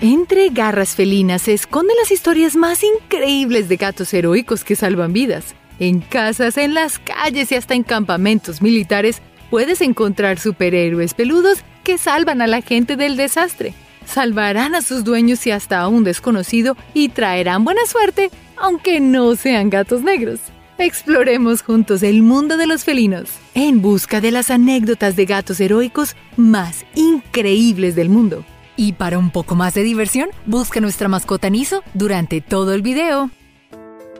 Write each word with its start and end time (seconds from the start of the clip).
Entre 0.00 0.50
garras 0.50 0.94
felinas 0.94 1.42
se 1.42 1.54
esconden 1.54 1.96
las 2.00 2.12
historias 2.12 2.54
más 2.54 2.84
increíbles 2.84 3.68
de 3.68 3.76
gatos 3.76 4.14
heroicos 4.14 4.62
que 4.62 4.76
salvan 4.76 5.12
vidas. 5.12 5.56
En 5.80 5.98
casas, 5.98 6.56
en 6.56 6.72
las 6.72 7.00
calles 7.00 7.50
y 7.50 7.56
hasta 7.56 7.74
en 7.74 7.82
campamentos 7.82 8.62
militares 8.62 9.20
puedes 9.50 9.80
encontrar 9.80 10.38
superhéroes 10.38 11.14
peludos 11.14 11.64
que 11.82 11.98
salvan 11.98 12.42
a 12.42 12.46
la 12.46 12.62
gente 12.62 12.94
del 12.94 13.16
desastre. 13.16 13.74
Salvarán 14.06 14.76
a 14.76 14.82
sus 14.82 15.02
dueños 15.02 15.44
y 15.48 15.50
hasta 15.50 15.80
a 15.80 15.88
un 15.88 16.04
desconocido 16.04 16.76
y 16.94 17.08
traerán 17.08 17.64
buena 17.64 17.84
suerte, 17.84 18.30
aunque 18.56 19.00
no 19.00 19.34
sean 19.34 19.68
gatos 19.68 20.02
negros. 20.02 20.38
Exploremos 20.78 21.62
juntos 21.62 22.04
el 22.04 22.22
mundo 22.22 22.56
de 22.56 22.68
los 22.68 22.84
felinos 22.84 23.30
en 23.54 23.82
busca 23.82 24.20
de 24.20 24.30
las 24.30 24.52
anécdotas 24.52 25.16
de 25.16 25.26
gatos 25.26 25.58
heroicos 25.58 26.14
más 26.36 26.86
increíbles 26.94 27.96
del 27.96 28.10
mundo. 28.10 28.44
Y 28.80 28.92
para 28.92 29.18
un 29.18 29.32
poco 29.32 29.56
más 29.56 29.74
de 29.74 29.82
diversión, 29.82 30.30
busca 30.46 30.80
nuestra 30.80 31.08
mascota 31.08 31.50
Niso 31.50 31.82
durante 31.94 32.40
todo 32.40 32.74
el 32.74 32.80
video. 32.80 33.28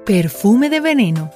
Perfume 0.05 0.69
de 0.69 0.81
veneno. 0.81 1.31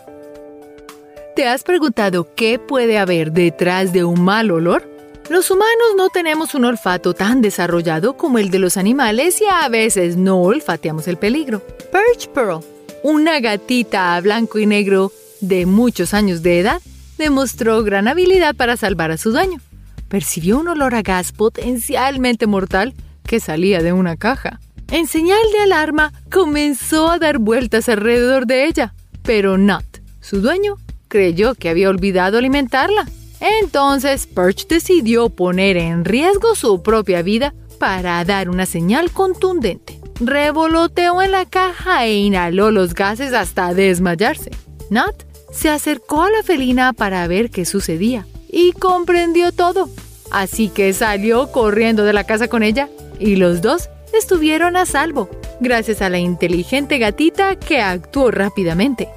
¿Te 1.36 1.46
has 1.46 1.62
preguntado 1.62 2.34
qué 2.34 2.58
puede 2.58 2.98
haber 2.98 3.30
detrás 3.30 3.92
de 3.92 4.02
un 4.02 4.22
mal 4.22 4.50
olor? 4.50 4.90
Los 5.30 5.52
humanos 5.52 5.94
no 5.96 6.08
tenemos 6.08 6.56
un 6.56 6.64
olfato 6.64 7.14
tan 7.14 7.42
desarrollado 7.42 8.16
como 8.16 8.38
el 8.38 8.50
de 8.50 8.58
los 8.58 8.76
animales 8.76 9.40
y 9.40 9.44
a 9.44 9.68
veces 9.68 10.16
no 10.16 10.42
olfateamos 10.42 11.06
el 11.06 11.16
peligro. 11.16 11.62
Perch 11.92 12.28
Pearl, 12.30 12.64
una 13.04 13.38
gatita 13.38 14.16
a 14.16 14.20
blanco 14.20 14.58
y 14.58 14.66
negro 14.66 15.12
de 15.40 15.64
muchos 15.64 16.12
años 16.12 16.42
de 16.42 16.58
edad, 16.58 16.82
demostró 17.18 17.84
gran 17.84 18.08
habilidad 18.08 18.56
para 18.56 18.76
salvar 18.76 19.12
a 19.12 19.16
su 19.16 19.30
dueño. 19.30 19.60
Percibió 20.08 20.58
un 20.58 20.66
olor 20.66 20.96
a 20.96 21.02
gas 21.02 21.30
potencialmente 21.30 22.48
mortal 22.48 22.94
que 23.26 23.40
salía 23.40 23.82
de 23.82 23.92
una 23.92 24.16
caja. 24.16 24.60
En 24.90 25.06
señal 25.06 25.40
de 25.52 25.60
alarma, 25.60 26.12
comenzó 26.30 27.10
a 27.10 27.18
dar 27.18 27.38
vueltas 27.38 27.88
alrededor 27.88 28.46
de 28.46 28.66
ella, 28.66 28.94
pero 29.22 29.56
Nut, 29.56 29.84
su 30.20 30.40
dueño, 30.40 30.76
creyó 31.08 31.54
que 31.54 31.70
había 31.70 31.88
olvidado 31.88 32.38
alimentarla. 32.38 33.06
Entonces, 33.40 34.26
Perch 34.26 34.68
decidió 34.68 35.30
poner 35.30 35.76
en 35.76 36.04
riesgo 36.04 36.54
su 36.54 36.82
propia 36.82 37.22
vida 37.22 37.54
para 37.78 38.24
dar 38.24 38.48
una 38.48 38.66
señal 38.66 39.10
contundente. 39.10 39.98
Revoloteó 40.20 41.20
en 41.22 41.32
la 41.32 41.46
caja 41.46 42.04
e 42.04 42.14
inhaló 42.14 42.70
los 42.70 42.94
gases 42.94 43.32
hasta 43.32 43.74
desmayarse. 43.74 44.50
Nut 44.90 45.24
se 45.52 45.68
acercó 45.68 46.22
a 46.22 46.30
la 46.30 46.42
felina 46.42 46.92
para 46.92 47.26
ver 47.26 47.50
qué 47.50 47.64
sucedía 47.64 48.26
y 48.50 48.72
comprendió 48.72 49.52
todo. 49.52 49.88
Así 50.30 50.68
que 50.68 50.92
salió 50.92 51.50
corriendo 51.50 52.04
de 52.04 52.12
la 52.12 52.24
casa 52.24 52.48
con 52.48 52.62
ella 52.62 52.88
y 53.18 53.36
los 53.36 53.62
dos 53.62 53.88
estuvieron 54.12 54.76
a 54.76 54.86
salvo, 54.86 55.28
gracias 55.60 56.02
a 56.02 56.08
la 56.08 56.18
inteligente 56.18 56.98
gatita 56.98 57.56
que 57.56 57.80
actuó 57.80 58.30
rápidamente. 58.30 59.08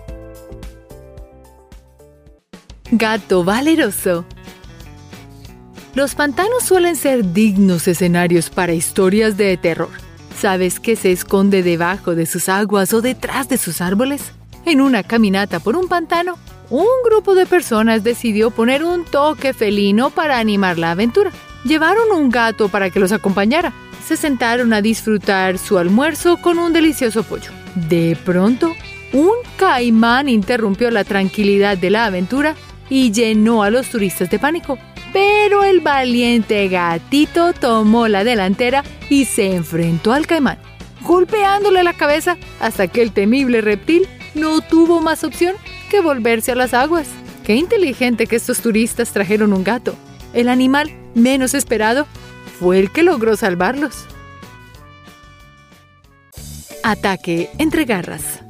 Gato 2.91 3.43
valeroso. 3.43 4.25
Los 5.95 6.13
pantanos 6.13 6.63
suelen 6.63 6.95
ser 6.95 7.33
dignos 7.33 7.87
escenarios 7.87 8.49
para 8.49 8.73
historias 8.73 9.37
de 9.37 9.57
terror. 9.57 9.89
¿Sabes 10.37 10.79
qué 10.79 10.95
se 10.95 11.11
esconde 11.11 11.63
debajo 11.63 12.15
de 12.15 12.25
sus 12.25 12.49
aguas 12.49 12.93
o 12.93 13.01
detrás 13.01 13.47
de 13.49 13.57
sus 13.57 13.81
árboles? 13.81 14.33
En 14.65 14.81
una 14.81 15.03
caminata 15.03 15.59
por 15.59 15.75
un 15.75 15.87
pantano, 15.87 16.37
un 16.69 16.85
grupo 17.05 17.35
de 17.35 17.45
personas 17.45 18.03
decidió 18.03 18.51
poner 18.51 18.83
un 18.83 19.05
toque 19.05 19.53
felino 19.53 20.09
para 20.09 20.37
animar 20.37 20.77
la 20.77 20.91
aventura. 20.91 21.31
Llevaron 21.63 22.11
un 22.11 22.29
gato 22.29 22.69
para 22.69 22.89
que 22.89 22.99
los 22.99 23.11
acompañara 23.11 23.73
se 24.05 24.17
sentaron 24.17 24.71
a 24.71 24.81
disfrutar 24.81 25.57
su 25.57 25.77
almuerzo 25.77 26.37
con 26.37 26.59
un 26.59 26.73
delicioso 26.73 27.23
pollo. 27.23 27.51
De 27.89 28.17
pronto, 28.23 28.75
un 29.13 29.31
caimán 29.57 30.29
interrumpió 30.29 30.91
la 30.91 31.03
tranquilidad 31.03 31.77
de 31.77 31.89
la 31.89 32.05
aventura 32.05 32.55
y 32.89 33.11
llenó 33.11 33.63
a 33.63 33.71
los 33.71 33.89
turistas 33.89 34.29
de 34.29 34.37
pánico. 34.37 34.77
Pero 35.11 35.63
el 35.63 35.79
valiente 35.79 36.67
gatito 36.67 37.53
tomó 37.53 38.07
la 38.07 38.23
delantera 38.23 38.83
y 39.09 39.25
se 39.25 39.55
enfrentó 39.55 40.13
al 40.13 40.27
caimán, 40.27 40.59
golpeándole 41.01 41.83
la 41.83 41.93
cabeza 41.93 42.37
hasta 42.59 42.87
que 42.87 43.01
el 43.01 43.11
temible 43.11 43.61
reptil 43.61 44.07
no 44.35 44.61
tuvo 44.61 45.01
más 45.01 45.23
opción 45.23 45.55
que 45.89 46.01
volverse 46.01 46.51
a 46.51 46.55
las 46.55 46.73
aguas. 46.73 47.07
Qué 47.43 47.55
inteligente 47.55 48.27
que 48.27 48.35
estos 48.35 48.59
turistas 48.59 49.11
trajeron 49.11 49.53
un 49.53 49.63
gato. 49.63 49.95
El 50.33 50.49
animal 50.49 50.91
menos 51.15 51.53
esperado 51.53 52.07
fue 52.59 52.79
el 52.79 52.91
que 52.91 53.03
logró 53.03 53.35
salvarlos. 53.35 54.05
Ataque 56.83 57.49
entre 57.57 57.85
garras. 57.85 58.41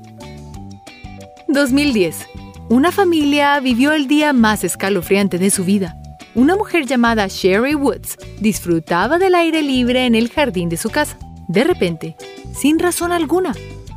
2010. 1.48 2.28
Una 2.70 2.92
familia 2.92 3.60
vivió 3.60 3.94
el 3.94 4.08
día 4.08 4.34
más 4.34 4.64
escalofriante 4.64 5.38
de 5.38 5.50
su 5.50 5.64
vida. 5.64 5.96
Una 6.34 6.56
mujer 6.56 6.86
llamada 6.86 7.28
Sherry 7.28 7.76
Woods 7.76 8.18
disfrutaba 8.40 9.18
del 9.18 9.36
aire 9.36 9.62
libre 9.62 10.06
en 10.06 10.16
el 10.16 10.30
jardín 10.30 10.70
de 10.70 10.78
su 10.78 10.90
casa. 10.90 11.18
De 11.48 11.64
repente, 11.64 12.16
sin 12.54 12.80
razón 12.80 13.12
alguna, 13.12 13.54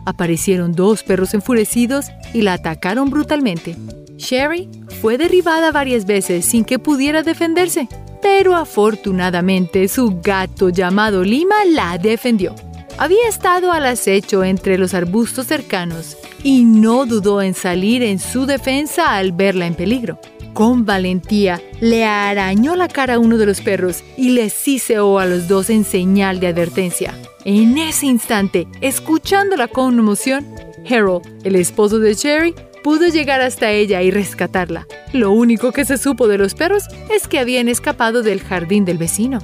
aparecieron 0.06 0.72
dos 0.72 1.02
perros 1.02 1.34
enfurecidos 1.34 2.06
y 2.32 2.42
la 2.42 2.54
atacaron 2.54 3.10
brutalmente. 3.10 3.76
Sherry 4.16 4.68
fue 5.00 5.18
derribada 5.18 5.72
varias 5.72 6.04
veces 6.06 6.44
sin 6.44 6.64
que 6.64 6.78
pudiera 6.78 7.22
defenderse 7.22 7.88
pero 8.20 8.56
afortunadamente 8.56 9.88
su 9.88 10.20
gato 10.22 10.68
llamado 10.68 11.24
Lima 11.24 11.64
la 11.66 11.98
defendió. 11.98 12.54
Había 12.98 13.28
estado 13.28 13.70
al 13.72 13.86
acecho 13.86 14.42
entre 14.42 14.76
los 14.76 14.92
arbustos 14.92 15.46
cercanos 15.46 16.16
y 16.42 16.64
no 16.64 17.06
dudó 17.06 17.42
en 17.42 17.54
salir 17.54 18.02
en 18.02 18.18
su 18.18 18.46
defensa 18.46 19.16
al 19.16 19.32
verla 19.32 19.66
en 19.66 19.74
peligro. 19.74 20.18
Con 20.52 20.84
valentía 20.84 21.62
le 21.80 22.04
arañó 22.04 22.74
la 22.74 22.88
cara 22.88 23.14
a 23.14 23.18
uno 23.20 23.38
de 23.38 23.46
los 23.46 23.60
perros 23.60 24.02
y 24.16 24.30
le 24.30 24.50
siseó 24.50 25.20
a 25.20 25.26
los 25.26 25.46
dos 25.46 25.70
en 25.70 25.84
señal 25.84 26.40
de 26.40 26.48
advertencia. 26.48 27.14
En 27.44 27.78
ese 27.78 28.06
instante, 28.06 28.66
escuchando 28.80 29.56
la 29.56 29.68
conmoción, 29.68 30.44
Harold, 30.90 31.24
el 31.44 31.54
esposo 31.54 32.00
de 32.00 32.16
Cherry, 32.16 32.54
pudo 32.82 33.08
llegar 33.08 33.40
hasta 33.40 33.70
ella 33.70 34.02
y 34.02 34.10
rescatarla. 34.10 34.86
Lo 35.12 35.30
único 35.30 35.72
que 35.72 35.84
se 35.84 35.98
supo 35.98 36.28
de 36.28 36.38
los 36.38 36.54
perros 36.54 36.84
es 37.10 37.28
que 37.28 37.38
habían 37.38 37.68
escapado 37.68 38.22
del 38.22 38.40
jardín 38.40 38.84
del 38.84 38.98
vecino. 38.98 39.38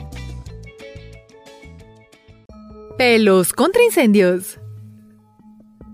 Pelos 2.99 3.53
contra 3.53 3.83
incendios. 3.83 4.61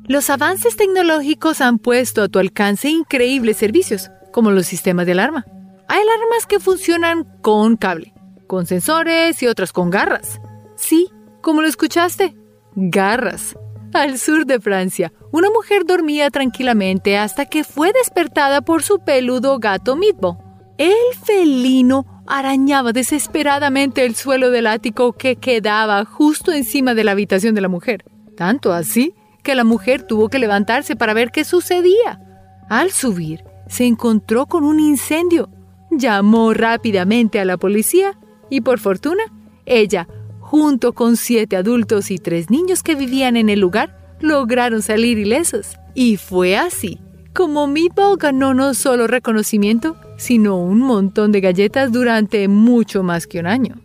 Los 0.07 0.29
avances 0.29 0.77
tecnológicos 0.77 1.61
han 1.61 1.79
puesto 1.79 2.23
a 2.23 2.29
tu 2.29 2.39
alcance 2.39 2.89
increíbles 2.89 3.57
servicios, 3.57 4.11
como 4.33 4.51
los 4.51 4.67
sistemas 4.67 5.07
de 5.07 5.13
alarma. 5.13 5.47
Hay 5.89 6.01
alarmas 6.01 6.47
que 6.49 6.61
funcionan 6.61 7.25
con 7.43 7.77
cable, 7.77 8.13
con 8.47 8.67
sensores 8.67 9.43
y 9.43 9.47
otras 9.47 9.73
con 9.73 9.91
garras. 9.91 10.41
Sí, 10.77 11.09
como 11.41 11.63
lo 11.63 11.69
escuchaste, 11.69 12.35
garras. 12.75 13.57
Al 13.93 14.19
sur 14.19 14.47
de 14.47 14.61
Francia, 14.61 15.13
una 15.33 15.51
mujer 15.51 15.85
dormía 15.85 16.31
tranquilamente 16.31 17.19
hasta 17.19 17.47
que 17.47 17.65
fue 17.65 17.93
despertada 17.93 18.61
por 18.61 18.85
su 18.85 19.01
peludo 19.01 19.59
gato 19.59 19.97
Mitbo. 19.97 20.39
El 20.79 20.95
felino 21.25 22.23
arañaba 22.27 22.93
desesperadamente 22.93 24.05
el 24.05 24.15
suelo 24.15 24.51
del 24.51 24.69
ático 24.69 25.13
que 25.13 25.35
quedaba 25.35 26.05
justo 26.05 26.53
encima 26.53 26.95
de 26.95 27.03
la 27.03 27.13
habitación 27.13 27.57
de 27.57 27.63
la 27.63 27.69
mujer. 27.69 28.05
Tanto 28.37 28.73
así 28.73 29.15
que 29.43 29.57
la 29.57 29.65
mujer 29.65 30.05
tuvo 30.05 30.29
que 30.29 30.39
levantarse 30.39 30.95
para 30.95 31.13
ver 31.13 31.33
qué 31.33 31.45
sucedía. 31.45 32.21
Al 32.69 32.93
subir, 32.93 33.43
se 33.67 33.87
encontró 33.87 34.47
con 34.47 34.63
un 34.63 34.79
incendio. 34.79 35.51
Llamó 35.91 36.55
rápidamente 36.55 37.41
a 37.41 37.45
la 37.45 37.57
policía 37.57 38.17
y 38.49 38.61
por 38.61 38.79
fortuna, 38.79 39.25
ella 39.67 40.07
junto 40.51 40.95
con 40.95 41.17
siete 41.17 41.55
adultos 41.55 42.11
y 42.11 42.19
tres 42.19 42.51
niños 42.51 42.83
que 42.83 42.97
vivían 42.97 43.37
en 43.37 43.49
el 43.51 43.61
lugar, 43.61 44.17
lograron 44.21 44.83
salir 44.83 45.17
ilesos. 45.17 45.77
Y 45.95 46.17
fue 46.17 46.57
así 46.57 46.99
como 47.33 47.69
Meatball 47.69 48.17
ganó 48.17 48.53
no 48.53 48.75
solo 48.75 49.07
reconocimiento, 49.07 49.97
sino 50.17 50.57
un 50.57 50.81
montón 50.81 51.31
de 51.31 51.41
galletas 51.41 51.93
durante 51.93 52.49
mucho 52.49 53.05
más 53.05 53.29
que 53.29 53.39
un 53.39 53.47
año. 53.47 53.77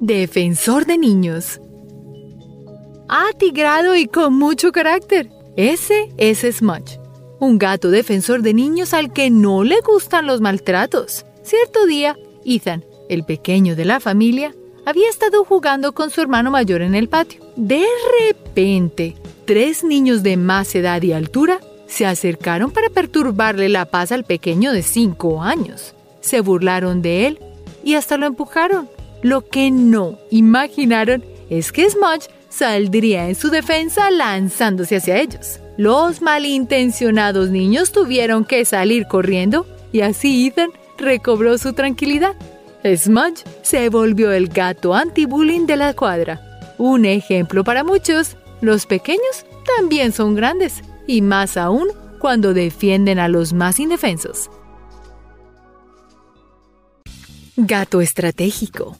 Defensor 0.00 0.84
de 0.84 0.98
niños. 0.98 1.60
Atigrado 3.08 3.94
y 3.94 4.06
con 4.06 4.34
mucho 4.34 4.72
carácter. 4.72 5.30
Ese 5.56 6.12
es 6.16 6.40
Smudge, 6.40 6.98
un 7.38 7.56
gato 7.56 7.92
defensor 7.92 8.42
de 8.42 8.52
niños 8.52 8.92
al 8.94 9.12
que 9.12 9.30
no 9.30 9.62
le 9.62 9.80
gustan 9.80 10.26
los 10.26 10.40
maltratos. 10.40 11.24
Cierto 11.44 11.86
día, 11.86 12.16
Ethan, 12.44 12.84
el 13.08 13.24
pequeño 13.24 13.76
de 13.76 13.84
la 13.84 14.00
familia, 14.00 14.54
había 14.84 15.08
estado 15.08 15.44
jugando 15.44 15.92
con 15.92 16.10
su 16.10 16.20
hermano 16.20 16.50
mayor 16.50 16.82
en 16.82 16.94
el 16.94 17.08
patio. 17.08 17.40
De 17.56 17.84
repente, 18.20 19.16
tres 19.44 19.82
niños 19.82 20.22
de 20.22 20.36
más 20.36 20.74
edad 20.74 21.02
y 21.02 21.12
altura 21.12 21.60
se 21.86 22.06
acercaron 22.06 22.70
para 22.70 22.90
perturbarle 22.90 23.68
la 23.68 23.86
paz 23.86 24.12
al 24.12 24.24
pequeño 24.24 24.72
de 24.72 24.82
cinco 24.82 25.42
años. 25.42 25.94
Se 26.20 26.40
burlaron 26.40 27.02
de 27.02 27.26
él 27.26 27.38
y 27.84 27.94
hasta 27.94 28.16
lo 28.16 28.26
empujaron. 28.26 28.88
Lo 29.22 29.48
que 29.48 29.70
no 29.70 30.18
imaginaron 30.30 31.24
es 31.50 31.72
que 31.72 31.88
Smudge 31.88 32.28
saldría 32.48 33.28
en 33.28 33.34
su 33.34 33.50
defensa 33.50 34.10
lanzándose 34.10 34.96
hacia 34.96 35.20
ellos. 35.20 35.60
Los 35.76 36.22
malintencionados 36.22 37.50
niños 37.50 37.92
tuvieron 37.92 38.44
que 38.44 38.64
salir 38.64 39.06
corriendo 39.06 39.66
y 39.92 40.00
así 40.00 40.46
Ethan 40.46 40.70
recobró 40.96 41.58
su 41.58 41.72
tranquilidad. 41.74 42.34
Smudge 42.94 43.42
se 43.62 43.88
volvió 43.88 44.32
el 44.32 44.48
gato 44.48 44.94
anti-bullying 44.94 45.66
de 45.66 45.76
la 45.76 45.94
cuadra. 45.94 46.40
Un 46.78 47.04
ejemplo 47.04 47.64
para 47.64 47.82
muchos, 47.82 48.36
los 48.60 48.86
pequeños 48.86 49.46
también 49.76 50.12
son 50.12 50.34
grandes, 50.34 50.82
y 51.06 51.22
más 51.22 51.56
aún 51.56 51.88
cuando 52.18 52.54
defienden 52.54 53.18
a 53.18 53.28
los 53.28 53.52
más 53.52 53.80
indefensos. 53.80 54.50
Gato 57.56 58.00
estratégico. 58.00 58.98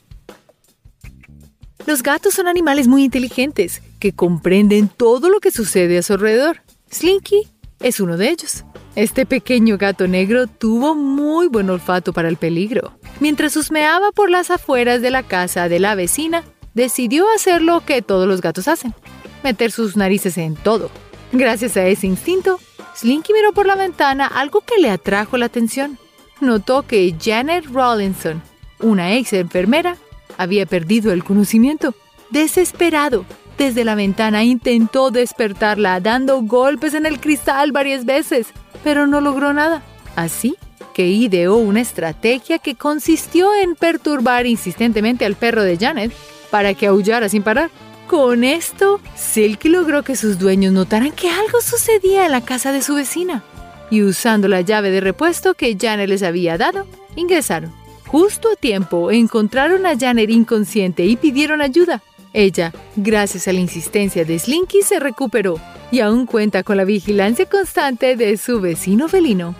Los 1.86 2.02
gatos 2.02 2.34
son 2.34 2.48
animales 2.48 2.88
muy 2.88 3.04
inteligentes 3.04 3.82
que 4.00 4.12
comprenden 4.12 4.88
todo 4.88 5.28
lo 5.28 5.40
que 5.40 5.50
sucede 5.50 5.98
a 5.98 6.02
su 6.02 6.14
alrededor. 6.14 6.62
Slinky 6.90 7.48
es 7.80 8.00
uno 8.00 8.16
de 8.16 8.30
ellos. 8.30 8.64
Este 8.94 9.26
pequeño 9.26 9.76
gato 9.78 10.08
negro 10.08 10.46
tuvo 10.46 10.94
muy 10.94 11.48
buen 11.48 11.68
olfato 11.68 12.12
para 12.12 12.28
el 12.28 12.36
peligro. 12.36 12.98
Mientras 13.20 13.56
husmeaba 13.56 14.10
por 14.12 14.30
las 14.30 14.50
afueras 14.50 15.02
de 15.02 15.10
la 15.10 15.22
casa 15.22 15.68
de 15.68 15.78
la 15.78 15.94
vecina, 15.94 16.44
decidió 16.74 17.26
hacer 17.34 17.62
lo 17.62 17.84
que 17.84 18.02
todos 18.02 18.26
los 18.26 18.40
gatos 18.40 18.68
hacen, 18.68 18.94
meter 19.42 19.70
sus 19.70 19.96
narices 19.96 20.38
en 20.38 20.54
todo. 20.54 20.90
Gracias 21.32 21.76
a 21.76 21.86
ese 21.86 22.06
instinto, 22.06 22.58
Slinky 22.94 23.32
miró 23.32 23.52
por 23.52 23.66
la 23.66 23.74
ventana 23.74 24.26
algo 24.26 24.62
que 24.62 24.80
le 24.80 24.90
atrajo 24.90 25.36
la 25.36 25.46
atención. 25.46 25.98
Notó 26.40 26.86
que 26.86 27.14
Janet 27.20 27.66
Rawlinson, 27.66 28.42
una 28.80 29.14
ex 29.14 29.32
enfermera, 29.32 29.96
había 30.38 30.66
perdido 30.66 31.12
el 31.12 31.24
conocimiento. 31.24 31.94
Desesperado, 32.30 33.24
desde 33.58 33.84
la 33.84 33.94
ventana 33.94 34.44
intentó 34.44 35.10
despertarla 35.10 36.00
dando 36.00 36.42
golpes 36.42 36.94
en 36.94 37.06
el 37.06 37.20
cristal 37.20 37.72
varias 37.72 38.04
veces, 38.04 38.48
pero 38.84 39.06
no 39.06 39.20
logró 39.20 39.52
nada. 39.52 39.82
Así 40.14 40.56
que 40.94 41.08
ideó 41.08 41.56
una 41.56 41.80
estrategia 41.80 42.58
que 42.58 42.74
consistió 42.74 43.54
en 43.54 43.74
perturbar 43.74 44.46
insistentemente 44.46 45.26
al 45.26 45.34
perro 45.34 45.62
de 45.62 45.76
Janet 45.76 46.12
para 46.50 46.74
que 46.74 46.86
aullara 46.86 47.28
sin 47.28 47.42
parar. 47.42 47.70
Con 48.06 48.44
esto, 48.44 49.00
Silky 49.14 49.68
logró 49.68 50.04
que 50.04 50.16
sus 50.16 50.38
dueños 50.38 50.72
notaran 50.72 51.10
que 51.10 51.28
algo 51.28 51.60
sucedía 51.60 52.24
en 52.24 52.32
la 52.32 52.40
casa 52.40 52.72
de 52.72 52.82
su 52.82 52.94
vecina. 52.94 53.42
Y 53.90 54.02
usando 54.02 54.48
la 54.48 54.60
llave 54.60 54.90
de 54.90 55.00
repuesto 55.00 55.54
que 55.54 55.76
Janet 55.78 56.08
les 56.08 56.22
había 56.22 56.56
dado, 56.56 56.86
ingresaron. 57.14 57.72
Justo 58.06 58.48
a 58.52 58.56
tiempo 58.56 59.10
encontraron 59.10 59.84
a 59.86 59.98
Janet 59.98 60.30
inconsciente 60.30 61.04
y 61.04 61.16
pidieron 61.16 61.60
ayuda. 61.60 62.02
Ella, 62.38 62.70
gracias 62.96 63.48
a 63.48 63.52
la 63.54 63.60
insistencia 63.60 64.26
de 64.26 64.38
Slinky, 64.38 64.82
se 64.82 65.00
recuperó 65.00 65.58
y 65.90 66.00
aún 66.00 66.26
cuenta 66.26 66.62
con 66.62 66.76
la 66.76 66.84
vigilancia 66.84 67.46
constante 67.46 68.14
de 68.14 68.36
su 68.36 68.60
vecino 68.60 69.08
felino. 69.08 69.54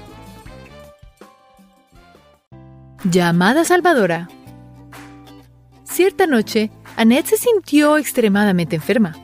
Llamada 3.03 3.65
Salvadora. 3.65 4.29
Cierta 5.85 6.27
noche, 6.27 6.71
Annette 6.99 7.29
se 7.29 7.39
sintió 7.39 7.97
extremadamente 7.97 8.77
enferma. 8.77 9.17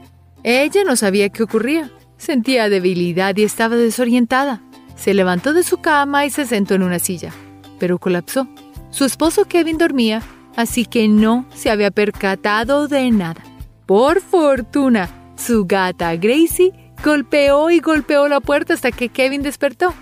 Ella 0.42 0.82
no 0.84 0.96
sabía 0.96 1.28
qué 1.28 1.42
ocurría. 1.42 1.90
Sentía 2.16 2.70
debilidad 2.70 3.36
y 3.36 3.42
estaba 3.42 3.76
desorientada. 3.76 4.62
Se 4.96 5.12
levantó 5.12 5.52
de 5.52 5.62
su 5.62 5.76
cama 5.82 6.24
y 6.24 6.30
se 6.30 6.46
sentó 6.46 6.72
en 6.72 6.84
una 6.84 6.98
silla, 6.98 7.34
pero 7.78 7.98
colapsó. 7.98 8.48
Su 8.88 9.04
esposo 9.04 9.44
Kevin 9.44 9.76
dormía, 9.76 10.22
así 10.56 10.84
que 10.84 11.08
no 11.08 11.46
se 11.54 11.70
había 11.70 11.90
percatado 11.90 12.88
de 12.88 13.10
nada. 13.10 13.42
Por 13.86 14.20
fortuna, 14.20 15.08
su 15.36 15.66
gata 15.66 16.14
Gracie 16.16 16.72
golpeó 17.04 17.70
y 17.70 17.80
golpeó 17.80 18.28
la 18.28 18.40
puerta 18.40 18.74
hasta 18.74 18.92
que 18.92 19.08
Kevin 19.08 19.42
despertó. 19.42 19.94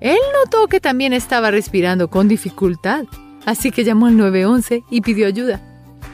Él 0.00 0.18
notó 0.44 0.68
que 0.68 0.80
también 0.80 1.12
estaba 1.12 1.50
respirando 1.50 2.08
con 2.08 2.28
dificultad, 2.28 3.04
así 3.44 3.70
que 3.70 3.84
llamó 3.84 4.06
al 4.06 4.16
911 4.16 4.84
y 4.90 5.00
pidió 5.00 5.26
ayuda. 5.26 5.60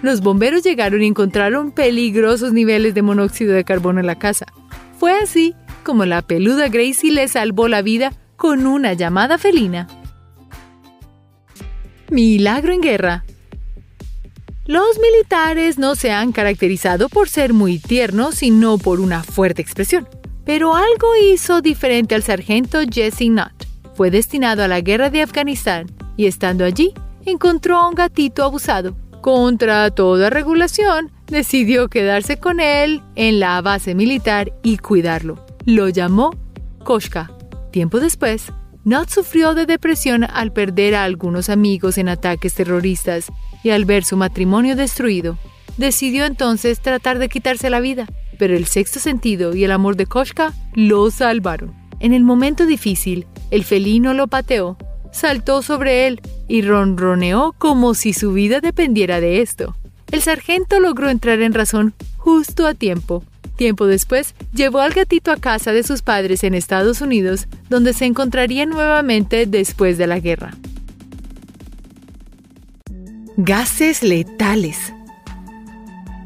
Los 0.03 0.21
bomberos 0.21 0.62
llegaron 0.62 1.03
y 1.03 1.06
encontraron 1.06 1.71
peligrosos 1.73 2.53
niveles 2.53 2.94
de 2.94 3.03
monóxido 3.03 3.53
de 3.53 3.65
carbono 3.65 4.00
en 4.00 4.06
la 4.06 4.19
casa. 4.19 4.47
Fue 4.99 5.12
así 5.12 5.55
como 5.82 6.05
la 6.06 6.23
peluda 6.23 6.69
Gracie 6.69 7.12
le 7.12 7.29
salvó 7.29 7.69
la 7.69 7.82
vida 7.82 8.12
con 8.37 8.67
una 8.67 8.94
llamada 8.94 9.38
felina. 9.38 9.87
Milagro 12.11 12.73
en 12.73 12.81
guerra. 12.81 13.25
Los 14.66 14.99
militares 14.99 15.76
no 15.78 15.94
se 15.94 16.11
han 16.11 16.32
caracterizado 16.32 17.11
por 17.11 17.28
ser 17.28 17.52
muy 17.52 17.78
tiernos, 17.78 18.37
sino 18.37 18.78
por 18.78 18.99
una 19.00 19.22
fuerte 19.22 19.61
expresión. 19.61 20.08
Pero 20.46 20.75
algo 20.75 21.14
hizo 21.22 21.61
diferente 21.61 22.14
al 22.14 22.22
sargento 22.22 22.78
Jesse 22.90 23.28
Nutt. 23.28 23.66
Fue 23.94 24.11
destinado 24.11 24.64
a 24.64 24.69
la 24.69 24.81
guerra 24.81 25.11
de 25.11 25.20
Afganistán 25.20 25.87
y 26.16 26.25
estando 26.26 26.64
allí, 26.64 26.94
encontró 27.26 27.76
a 27.76 27.88
un 27.88 27.94
gatito 27.94 28.43
abusado 28.43 28.96
contra 29.20 29.90
toda 29.90 30.31
regulación, 30.31 31.12
decidió 31.26 31.88
quedarse 31.88 32.38
con 32.38 32.58
él 32.58 33.02
en 33.16 33.40
la 33.40 33.61
base 33.61 33.94
militar 33.94 34.50
y 34.62 34.78
cuidarlo. 34.78 35.44
Lo 35.66 35.90
llamó 35.90 36.31
Koshka. 36.84 37.31
Tiempo 37.70 38.00
después, 38.00 38.50
Nott 38.84 39.08
sufrió 39.08 39.54
de 39.54 39.66
depresión 39.66 40.25
al 40.25 40.52
perder 40.52 40.94
a 40.94 41.04
algunos 41.04 41.48
amigos 41.48 41.98
en 41.98 42.08
ataques 42.08 42.54
terroristas 42.54 43.26
y 43.62 43.70
al 43.70 43.84
ver 43.84 44.04
su 44.04 44.16
matrimonio 44.16 44.76
destruido. 44.76 45.38
Decidió 45.76 46.25
entonces 46.25 46.81
tratar 46.81 47.19
de 47.19 47.28
quitarse 47.28 47.70
la 47.70 47.81
vida, 47.81 48.06
pero 48.38 48.56
el 48.56 48.66
sexto 48.66 49.00
sentido 49.00 49.54
y 49.54 49.64
el 49.64 49.72
amor 49.72 49.96
de 49.96 50.06
Koshka 50.06 50.52
lo 50.75 51.10
salvaron. 51.10 51.75
En 52.00 52.12
el 52.12 52.25
momento 52.25 52.66
difícil, 52.66 53.26
el 53.50 53.64
felino 53.64 54.14
lo 54.14 54.26
pateó 54.26 54.76
saltó 55.14 55.62
sobre 55.62 56.06
él 56.06 56.20
y 56.48 56.62
ronroneó 56.62 57.54
como 57.56 57.94
si 57.94 58.12
su 58.12 58.32
vida 58.32 58.60
dependiera 58.60 59.20
de 59.20 59.40
esto. 59.40 59.76
El 60.10 60.20
sargento 60.20 60.80
logró 60.80 61.08
entrar 61.08 61.40
en 61.40 61.54
razón 61.54 61.94
justo 62.16 62.66
a 62.66 62.75
tiempo. 62.75 63.25
Tiempo 63.56 63.87
después, 63.87 64.35
llevó 64.52 64.81
al 64.81 64.93
gatito 64.93 65.31
a 65.31 65.37
casa 65.37 65.73
de 65.73 65.82
sus 65.82 66.02
padres 66.02 66.44
en 66.44 66.55
Estados 66.55 67.00
Unidos, 67.00 67.46
donde 67.69 67.93
se 67.93 68.05
encontraría 68.05 68.67
nuevamente 68.67 69.46
después 69.46 69.99
de 69.99 70.06
la 70.06 70.19
guerra. 70.19 70.55
Gases 73.37 74.02
letales. 74.02 74.93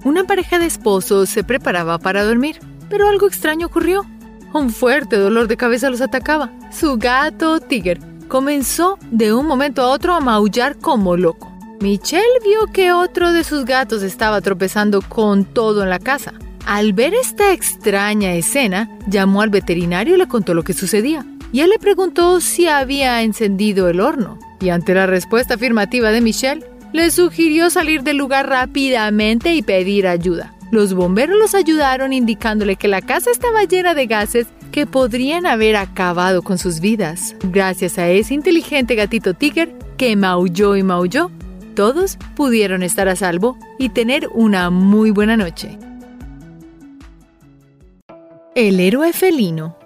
Una 0.04 0.24
pareja 0.24 0.58
de 0.58 0.66
esposos 0.66 1.28
se 1.28 1.44
preparaba 1.44 1.98
para 1.98 2.24
dormir, 2.24 2.60
pero 2.88 3.08
algo 3.08 3.26
extraño 3.26 3.66
ocurrió. 3.66 4.04
Un 4.52 4.70
fuerte 4.70 5.16
dolor 5.16 5.48
de 5.48 5.56
cabeza 5.56 5.90
los 5.90 6.00
atacaba. 6.00 6.50
Su 6.70 6.96
gato, 6.96 7.60
Tiger, 7.60 7.98
comenzó 8.28 8.98
de 9.10 9.34
un 9.34 9.46
momento 9.46 9.82
a 9.82 9.88
otro 9.88 10.14
a 10.14 10.20
maullar 10.20 10.78
como 10.78 11.16
loco. 11.16 11.52
Michelle 11.80 12.40
vio 12.44 12.66
que 12.72 12.92
otro 12.92 13.32
de 13.32 13.44
sus 13.44 13.64
gatos 13.64 14.02
estaba 14.02 14.40
tropezando 14.40 15.00
con 15.00 15.44
todo 15.44 15.82
en 15.82 15.90
la 15.90 15.98
casa. 15.98 16.34
Al 16.68 16.92
ver 16.92 17.14
esta 17.14 17.54
extraña 17.54 18.34
escena, 18.34 18.90
llamó 19.06 19.40
al 19.40 19.48
veterinario 19.48 20.14
y 20.14 20.18
le 20.18 20.28
contó 20.28 20.52
lo 20.52 20.64
que 20.64 20.74
sucedía. 20.74 21.24
Y 21.50 21.60
él 21.60 21.70
le 21.70 21.78
preguntó 21.78 22.42
si 22.42 22.66
había 22.66 23.22
encendido 23.22 23.88
el 23.88 24.00
horno. 24.00 24.38
Y 24.60 24.68
ante 24.68 24.92
la 24.92 25.06
respuesta 25.06 25.54
afirmativa 25.54 26.10
de 26.10 26.20
Michelle, 26.20 26.66
le 26.92 27.10
sugirió 27.10 27.70
salir 27.70 28.02
del 28.02 28.18
lugar 28.18 28.50
rápidamente 28.50 29.54
y 29.54 29.62
pedir 29.62 30.06
ayuda. 30.06 30.52
Los 30.70 30.92
bomberos 30.92 31.38
los 31.38 31.54
ayudaron 31.54 32.12
indicándole 32.12 32.76
que 32.76 32.86
la 32.86 33.00
casa 33.00 33.30
estaba 33.30 33.64
llena 33.64 33.94
de 33.94 34.04
gases 34.04 34.46
que 34.70 34.84
podrían 34.84 35.46
haber 35.46 35.74
acabado 35.74 36.42
con 36.42 36.58
sus 36.58 36.80
vidas. 36.80 37.34
Gracias 37.44 37.96
a 37.96 38.10
ese 38.10 38.34
inteligente 38.34 38.94
gatito 38.94 39.32
Tiger 39.32 39.74
que 39.96 40.14
maulló 40.16 40.76
y 40.76 40.82
maulló, 40.82 41.30
todos 41.74 42.18
pudieron 42.36 42.82
estar 42.82 43.08
a 43.08 43.16
salvo 43.16 43.56
y 43.78 43.88
tener 43.88 44.28
una 44.34 44.68
muy 44.68 45.12
buena 45.12 45.38
noche. 45.38 45.78
El 48.60 48.80
héroe 48.80 49.12
felino. 49.12 49.76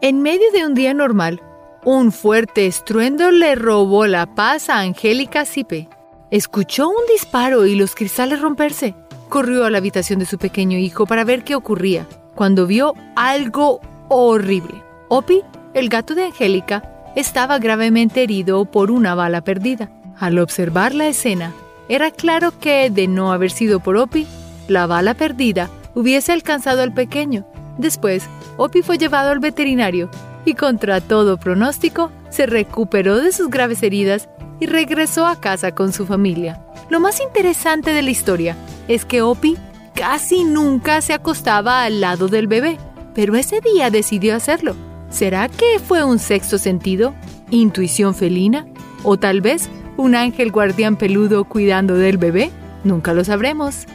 En 0.00 0.22
medio 0.22 0.52
de 0.52 0.64
un 0.64 0.74
día 0.74 0.94
normal, 0.94 1.42
un 1.84 2.12
fuerte 2.12 2.68
estruendo 2.68 3.32
le 3.32 3.56
robó 3.56 4.06
la 4.06 4.36
paz 4.36 4.70
a 4.70 4.78
Angélica 4.78 5.44
Sipe. 5.44 5.88
Escuchó 6.30 6.88
un 6.88 7.04
disparo 7.12 7.66
y 7.66 7.74
los 7.74 7.96
cristales 7.96 8.40
romperse. 8.40 8.94
Corrió 9.28 9.64
a 9.64 9.70
la 9.70 9.78
habitación 9.78 10.20
de 10.20 10.26
su 10.26 10.38
pequeño 10.38 10.78
hijo 10.78 11.06
para 11.06 11.24
ver 11.24 11.42
qué 11.42 11.56
ocurría 11.56 12.06
cuando 12.36 12.68
vio 12.68 12.94
algo 13.16 13.80
horrible. 14.08 14.80
Opie, 15.08 15.42
el 15.74 15.88
gato 15.88 16.14
de 16.14 16.26
Angélica, 16.26 17.10
estaba 17.16 17.58
gravemente 17.58 18.22
herido 18.22 18.64
por 18.64 18.92
una 18.92 19.16
bala 19.16 19.40
perdida. 19.40 19.90
Al 20.20 20.38
observar 20.38 20.94
la 20.94 21.08
escena, 21.08 21.52
era 21.88 22.12
claro 22.12 22.56
que, 22.60 22.90
de 22.90 23.08
no 23.08 23.32
haber 23.32 23.50
sido 23.50 23.80
por 23.80 23.96
Opie, 23.96 24.28
la 24.68 24.86
bala 24.86 25.14
perdida 25.14 25.68
hubiese 25.98 26.30
alcanzado 26.30 26.82
al 26.82 26.94
pequeño. 26.94 27.44
Después, 27.76 28.22
Opie 28.56 28.84
fue 28.84 28.98
llevado 28.98 29.30
al 29.30 29.40
veterinario 29.40 30.08
y 30.44 30.54
contra 30.54 31.00
todo 31.00 31.38
pronóstico, 31.38 32.12
se 32.30 32.46
recuperó 32.46 33.20
de 33.20 33.32
sus 33.32 33.50
graves 33.50 33.82
heridas 33.82 34.28
y 34.60 34.66
regresó 34.66 35.26
a 35.26 35.40
casa 35.40 35.72
con 35.72 35.92
su 35.92 36.06
familia. 36.06 36.64
Lo 36.88 37.00
más 37.00 37.20
interesante 37.20 37.92
de 37.92 38.02
la 38.02 38.10
historia 38.10 38.56
es 38.86 39.04
que 39.04 39.22
Opie 39.22 39.56
casi 39.92 40.44
nunca 40.44 41.00
se 41.00 41.14
acostaba 41.14 41.82
al 41.82 42.00
lado 42.00 42.28
del 42.28 42.46
bebé, 42.46 42.78
pero 43.12 43.34
ese 43.34 43.60
día 43.60 43.90
decidió 43.90 44.36
hacerlo. 44.36 44.76
¿Será 45.10 45.48
que 45.48 45.80
fue 45.80 46.04
un 46.04 46.20
sexto 46.20 46.58
sentido? 46.58 47.12
¿Intuición 47.50 48.14
felina? 48.14 48.68
¿O 49.02 49.16
tal 49.16 49.40
vez 49.40 49.68
un 49.96 50.14
ángel 50.14 50.52
guardián 50.52 50.94
peludo 50.94 51.42
cuidando 51.42 51.96
del 51.96 52.18
bebé? 52.18 52.52
Nunca 52.84 53.14
lo 53.14 53.24
sabremos. 53.24 53.86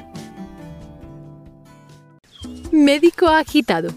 Médico 2.73 3.27
agitado. 3.27 3.93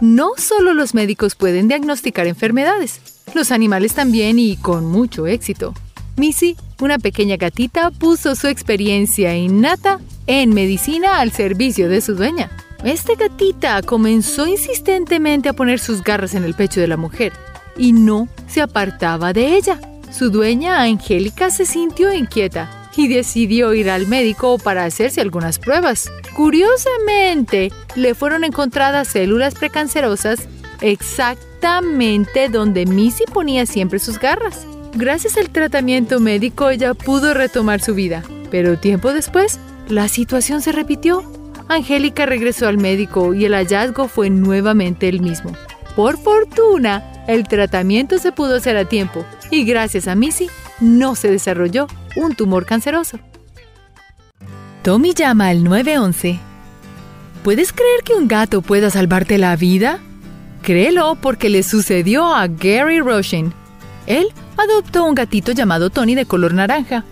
No 0.00 0.30
solo 0.38 0.72
los 0.72 0.94
médicos 0.94 1.34
pueden 1.34 1.68
diagnosticar 1.68 2.26
enfermedades, 2.26 3.22
los 3.34 3.52
animales 3.52 3.92
también 3.92 4.38
y 4.38 4.56
con 4.56 4.86
mucho 4.86 5.26
éxito. 5.26 5.74
Missy, 6.16 6.56
una 6.80 6.98
pequeña 6.98 7.36
gatita, 7.36 7.90
puso 7.90 8.36
su 8.36 8.46
experiencia 8.46 9.36
innata 9.36 10.00
en 10.26 10.54
medicina 10.54 11.20
al 11.20 11.30
servicio 11.30 11.90
de 11.90 12.00
su 12.00 12.14
dueña. 12.14 12.50
Esta 12.82 13.12
gatita 13.16 13.82
comenzó 13.82 14.46
insistentemente 14.46 15.50
a 15.50 15.52
poner 15.52 15.78
sus 15.78 16.02
garras 16.02 16.32
en 16.32 16.42
el 16.42 16.54
pecho 16.54 16.80
de 16.80 16.88
la 16.88 16.96
mujer 16.96 17.34
y 17.76 17.92
no 17.92 18.28
se 18.48 18.62
apartaba 18.62 19.34
de 19.34 19.58
ella. 19.58 19.78
Su 20.10 20.30
dueña, 20.30 20.80
Angélica, 20.80 21.50
se 21.50 21.66
sintió 21.66 22.10
inquieta 22.14 22.85
y 22.96 23.08
decidió 23.08 23.74
ir 23.74 23.90
al 23.90 24.06
médico 24.06 24.58
para 24.58 24.84
hacerse 24.84 25.20
algunas 25.20 25.58
pruebas. 25.58 26.10
Curiosamente, 26.34 27.70
le 27.94 28.14
fueron 28.14 28.44
encontradas 28.44 29.08
células 29.08 29.54
precancerosas 29.54 30.48
exactamente 30.80 32.48
donde 32.48 32.86
Missy 32.86 33.24
ponía 33.32 33.66
siempre 33.66 33.98
sus 33.98 34.18
garras. 34.18 34.66
Gracias 34.94 35.36
al 35.36 35.50
tratamiento 35.50 36.20
médico 36.20 36.70
ella 36.70 36.94
pudo 36.94 37.34
retomar 37.34 37.80
su 37.82 37.94
vida, 37.94 38.22
pero 38.50 38.78
tiempo 38.78 39.12
después 39.12 39.58
la 39.88 40.08
situación 40.08 40.62
se 40.62 40.72
repitió. 40.72 41.22
Angélica 41.68 42.26
regresó 42.26 42.68
al 42.68 42.78
médico 42.78 43.34
y 43.34 43.44
el 43.44 43.54
hallazgo 43.54 44.08
fue 44.08 44.30
nuevamente 44.30 45.08
el 45.08 45.20
mismo. 45.20 45.52
Por 45.96 46.16
fortuna, 46.18 47.24
el 47.26 47.48
tratamiento 47.48 48.18
se 48.18 48.32
pudo 48.32 48.56
hacer 48.56 48.76
a 48.76 48.88
tiempo 48.88 49.24
y 49.50 49.64
gracias 49.64 50.06
a 50.08 50.14
Missy 50.14 50.48
no 50.80 51.14
se 51.14 51.30
desarrolló 51.30 51.88
un 52.16 52.34
tumor 52.34 52.66
canceroso. 52.66 53.20
Tommy 54.82 55.14
llama 55.14 55.48
al 55.48 55.64
911. 55.64 56.38
¿Puedes 57.42 57.72
creer 57.72 58.02
que 58.04 58.14
un 58.14 58.28
gato 58.28 58.62
pueda 58.62 58.90
salvarte 58.90 59.38
la 59.38 59.54
vida? 59.56 60.00
Créelo 60.62 61.16
porque 61.20 61.48
le 61.48 61.62
sucedió 61.62 62.34
a 62.34 62.48
Gary 62.48 63.00
Roshin. 63.00 63.52
Él 64.06 64.26
adoptó 64.56 65.04
un 65.04 65.14
gatito 65.14 65.52
llamado 65.52 65.90
Tony 65.90 66.14
de 66.14 66.26
color 66.26 66.54
naranja. 66.54 67.04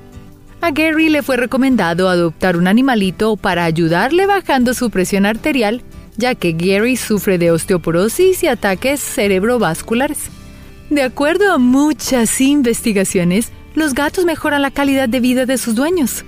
A 0.61 0.71
Gary 0.71 1.09
le 1.09 1.23
fue 1.23 1.37
recomendado 1.37 2.09
adoptar 2.09 2.57
un 2.57 2.67
animalito 2.67 3.37
para 3.37 3.65
ayudarle 3.65 4.27
bajando 4.27 4.73
su 4.73 4.91
presión 4.91 5.27
arterial, 5.27 5.83
ya 6.17 6.35
que 6.35 6.53
Gary 6.53 6.97
sufre 6.97 7.39
de 7.39 7.51
osteoporosis 7.51 8.43
y 8.43 8.47
ataques 8.47 9.01
cerebrovasculares. 9.01 10.31
De 10.91 11.03
acuerdo 11.03 11.53
a 11.53 11.59
muchas 11.59 12.41
investigaciones, 12.41 13.53
los 13.75 13.95
gatos 13.95 14.25
mejoran 14.25 14.63
la 14.63 14.71
calidad 14.71 15.09
de 15.09 15.21
vida 15.21 15.47
de 15.47 15.59
sus 15.59 15.75
dueños. 15.75 16.25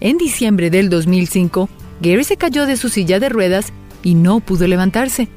En 0.00 0.16
diciembre 0.16 0.70
del 0.70 0.90
2005, 0.90 1.68
Gary 2.00 2.24
se 2.24 2.36
cayó 2.36 2.66
de 2.66 2.76
su 2.76 2.88
silla 2.88 3.18
de 3.18 3.28
ruedas 3.28 3.72
y 4.02 4.14
no 4.14 4.40
pudo 4.40 4.66
levantarse. 4.66 5.28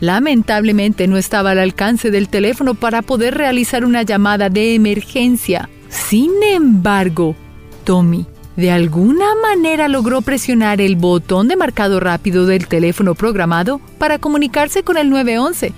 Lamentablemente 0.00 1.06
no 1.06 1.16
estaba 1.16 1.50
al 1.50 1.58
alcance 1.58 2.10
del 2.10 2.28
teléfono 2.28 2.74
para 2.74 3.02
poder 3.02 3.36
realizar 3.36 3.84
una 3.84 4.02
llamada 4.02 4.48
de 4.48 4.74
emergencia. 4.74 5.68
Sin 5.88 6.30
embargo, 6.42 7.36
Tommy 7.84 8.26
de 8.56 8.70
alguna 8.70 9.34
manera 9.42 9.88
logró 9.88 10.20
presionar 10.20 10.80
el 10.80 10.96
botón 10.96 11.48
de 11.48 11.56
marcado 11.56 12.00
rápido 12.00 12.46
del 12.46 12.66
teléfono 12.66 13.14
programado 13.14 13.80
para 13.98 14.18
comunicarse 14.18 14.82
con 14.82 14.98
el 14.98 15.08
911. 15.08 15.72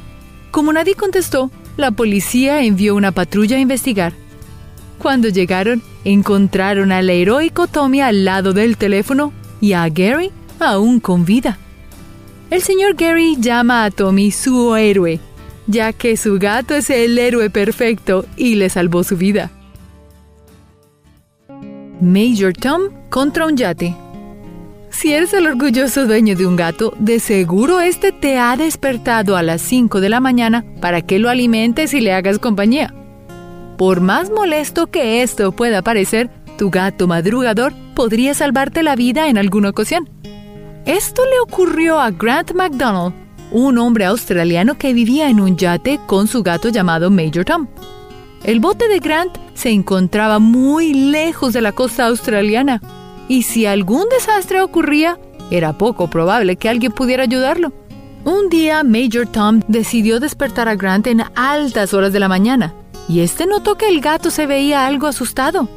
Como 0.50 0.72
nadie 0.72 0.94
contestó, 0.94 1.50
la 1.76 1.92
policía 1.92 2.62
envió 2.62 2.94
una 2.96 3.12
patrulla 3.12 3.56
a 3.56 3.60
investigar. 3.60 4.12
Cuando 5.04 5.28
llegaron, 5.28 5.82
encontraron 6.06 6.90
al 6.90 7.10
heroico 7.10 7.66
Tommy 7.66 8.00
al 8.00 8.24
lado 8.24 8.54
del 8.54 8.78
teléfono 8.78 9.34
y 9.60 9.74
a 9.74 9.86
Gary 9.90 10.30
aún 10.58 10.98
con 10.98 11.26
vida. 11.26 11.58
El 12.48 12.62
señor 12.62 12.94
Gary 12.94 13.36
llama 13.38 13.84
a 13.84 13.90
Tommy 13.90 14.30
su 14.30 14.74
héroe, 14.74 15.20
ya 15.66 15.92
que 15.92 16.16
su 16.16 16.38
gato 16.38 16.74
es 16.74 16.88
el 16.88 17.18
héroe 17.18 17.50
perfecto 17.50 18.24
y 18.38 18.54
le 18.54 18.70
salvó 18.70 19.04
su 19.04 19.18
vida. 19.18 19.50
Major 22.00 22.54
Tom 22.54 22.84
contra 23.10 23.44
un 23.44 23.58
yate. 23.58 23.94
Si 24.88 25.12
eres 25.12 25.34
el 25.34 25.46
orgulloso 25.48 26.06
dueño 26.06 26.34
de 26.34 26.46
un 26.46 26.56
gato, 26.56 26.94
de 26.98 27.20
seguro 27.20 27.82
este 27.82 28.10
te 28.10 28.38
ha 28.38 28.56
despertado 28.56 29.36
a 29.36 29.42
las 29.42 29.60
5 29.60 30.00
de 30.00 30.08
la 30.08 30.20
mañana 30.20 30.64
para 30.80 31.02
que 31.02 31.18
lo 31.18 31.28
alimentes 31.28 31.92
y 31.92 32.00
le 32.00 32.14
hagas 32.14 32.38
compañía. 32.38 32.94
Por 33.76 34.00
más 34.00 34.30
molesto 34.30 34.86
que 34.86 35.22
esto 35.22 35.50
pueda 35.50 35.82
parecer, 35.82 36.30
tu 36.56 36.70
gato 36.70 37.08
madrugador 37.08 37.72
podría 37.94 38.32
salvarte 38.34 38.84
la 38.84 38.94
vida 38.94 39.28
en 39.28 39.36
alguna 39.36 39.70
ocasión. 39.70 40.08
Esto 40.86 41.22
le 41.24 41.40
ocurrió 41.40 41.98
a 41.98 42.10
Grant 42.10 42.52
MacDonald, 42.52 43.14
un 43.50 43.78
hombre 43.78 44.04
australiano 44.04 44.78
que 44.78 44.92
vivía 44.92 45.28
en 45.28 45.40
un 45.40 45.56
yate 45.56 45.98
con 46.06 46.28
su 46.28 46.42
gato 46.42 46.68
llamado 46.68 47.10
Major 47.10 47.44
Tom. 47.44 47.66
El 48.44 48.60
bote 48.60 48.86
de 48.86 49.00
Grant 49.00 49.36
se 49.54 49.70
encontraba 49.70 50.38
muy 50.38 50.94
lejos 50.94 51.52
de 51.52 51.60
la 51.60 51.72
costa 51.72 52.06
australiana 52.06 52.80
y 53.28 53.42
si 53.42 53.66
algún 53.66 54.04
desastre 54.08 54.60
ocurría, 54.60 55.18
era 55.50 55.72
poco 55.72 56.08
probable 56.08 56.56
que 56.56 56.68
alguien 56.68 56.92
pudiera 56.92 57.24
ayudarlo. 57.24 57.72
Un 58.24 58.48
día 58.50 58.84
Major 58.84 59.26
Tom 59.26 59.62
decidió 59.66 60.20
despertar 60.20 60.68
a 60.68 60.76
Grant 60.76 61.08
en 61.08 61.24
altas 61.34 61.92
horas 61.92 62.12
de 62.12 62.20
la 62.20 62.28
mañana 62.28 62.74
y 63.08 63.20
este 63.20 63.46
notó 63.46 63.76
que 63.76 63.88
el 63.88 64.00
gato 64.00 64.30
se 64.30 64.46
veía 64.46 64.86
algo 64.86 65.06
asustado. 65.06 65.68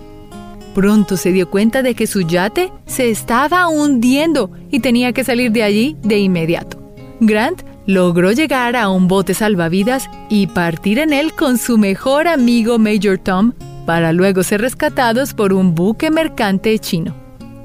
Pronto 0.73 1.17
se 1.17 1.31
dio 1.31 1.49
cuenta 1.49 1.81
de 1.81 1.95
que 1.95 2.07
su 2.07 2.21
yate 2.21 2.71
se 2.85 3.09
estaba 3.09 3.67
hundiendo 3.67 4.51
y 4.69 4.79
tenía 4.79 5.11
que 5.11 5.23
salir 5.23 5.51
de 5.51 5.63
allí 5.63 5.97
de 6.03 6.19
inmediato. 6.19 6.77
Grant 7.19 7.63
logró 7.87 8.31
llegar 8.31 8.75
a 8.75 8.89
un 8.89 9.07
bote 9.07 9.33
salvavidas 9.33 10.09
y 10.29 10.47
partir 10.47 10.99
en 10.99 11.13
él 11.13 11.33
con 11.33 11.57
su 11.57 11.77
mejor 11.77 12.27
amigo 12.27 12.77
Major 12.77 13.17
Tom 13.17 13.53
para 13.85 14.11
luego 14.13 14.43
ser 14.43 14.61
rescatados 14.61 15.33
por 15.33 15.53
un 15.53 15.73
buque 15.73 16.11
mercante 16.11 16.77
chino. 16.77 17.15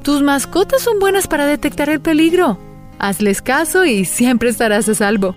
Tus 0.02 0.22
mascotas 0.22 0.82
son 0.82 0.98
buenas 0.98 1.26
para 1.26 1.46
detectar 1.46 1.90
el 1.90 2.00
peligro. 2.00 2.58
Hazles 2.98 3.42
caso 3.42 3.84
y 3.84 4.04
siempre 4.04 4.48
estarás 4.48 4.88
a 4.88 4.94
salvo. 4.94 5.34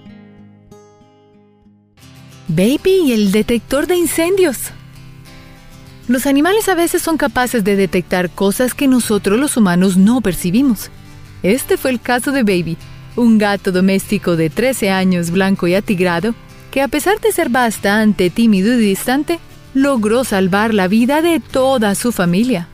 Baby 2.48 3.02
y 3.08 3.14
el 3.14 3.32
detector 3.32 3.88
de 3.88 3.96
incendios. 3.96 4.70
Los 6.08 6.28
animales 6.28 6.70
a 6.70 6.76
veces 6.76 7.02
son 7.02 7.18
capaces 7.18 7.64
de 7.64 7.76
detectar 7.76 8.30
cosas 8.30 8.76
que 8.76 8.88
nosotros 8.88 9.40
los 9.40 9.58
humanos 9.58 9.98
no 9.98 10.22
percibimos. 10.22 10.92
Este 11.42 11.76
fue 11.76 11.90
el 11.90 12.00
caso 12.00 12.32
de 12.32 12.44
Baby, 12.44 12.78
un 13.16 13.40
gato 13.40 13.72
doméstico 13.72 14.36
de 14.36 14.52
13 14.52 14.92
años 14.92 15.32
blanco 15.32 15.66
y 15.66 15.74
atigrado, 15.74 16.36
que 16.70 16.84
a 16.84 16.88
pesar 16.88 17.20
de 17.20 17.32
ser 17.32 17.50
bastante 17.50 18.30
tímido 18.30 18.74
y 18.74 18.78
distante, 18.78 19.40
logró 19.74 20.24
salvar 20.24 20.72
la 20.72 20.88
vida 20.88 21.24
de 21.24 21.40
toda 21.40 21.96
su 21.96 22.12
familia. 22.12 22.68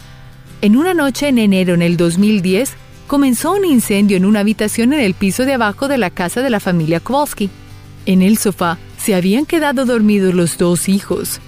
En 0.62 0.76
una 0.76 0.94
noche 0.94 1.30
en 1.30 1.38
enero 1.38 1.76
en 1.76 1.82
el 1.82 1.96
2010, 1.96 2.74
comenzó 3.08 3.54
un 3.54 3.64
incendio 3.64 4.18
en 4.18 4.26
una 4.26 4.42
habitación 4.42 4.92
en 4.92 5.00
el 5.00 5.14
piso 5.14 5.46
de 5.46 5.54
abajo 5.54 5.88
de 5.88 5.98
la 5.98 6.10
casa 6.10 6.42
de 6.42 6.50
la 6.50 6.60
familia 6.60 7.00
Kowalski. 7.00 7.50
En 8.06 8.22
el 8.22 8.38
sofá 8.38 8.78
se 9.02 9.16
habían 9.16 9.46
quedado 9.46 9.86
dormidos 9.86 10.34
los 10.36 10.58
dos 10.58 10.88
hijos. 10.88 11.40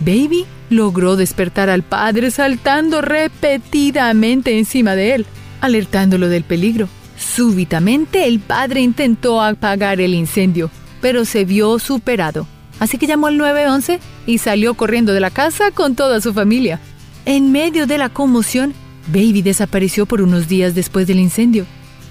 Baby 0.00 0.44
logró 0.68 1.16
despertar 1.16 1.70
al 1.70 1.82
padre 1.82 2.30
saltando 2.30 3.00
repetidamente 3.00 4.58
encima 4.58 4.94
de 4.94 5.14
él, 5.14 5.26
alertándolo 5.60 6.28
del 6.28 6.44
peligro. 6.44 6.88
Súbitamente 7.16 8.26
el 8.26 8.40
padre 8.40 8.82
intentó 8.82 9.40
apagar 9.40 10.00
el 10.00 10.14
incendio, 10.14 10.70
pero 11.00 11.24
se 11.24 11.44
vio 11.44 11.78
superado. 11.78 12.46
Así 12.78 12.98
que 12.98 13.06
llamó 13.06 13.26
al 13.26 13.38
911 13.38 14.00
y 14.26 14.38
salió 14.38 14.74
corriendo 14.74 15.12
de 15.12 15.20
la 15.20 15.30
casa 15.30 15.70
con 15.70 15.96
toda 15.96 16.20
su 16.20 16.34
familia. 16.34 16.78
En 17.24 17.50
medio 17.50 17.86
de 17.86 17.98
la 17.98 18.10
conmoción, 18.10 18.74
Baby 19.08 19.40
desapareció 19.42 20.04
por 20.04 20.20
unos 20.20 20.46
días 20.46 20.74
después 20.74 21.06
del 21.06 21.18
incendio, 21.18 21.64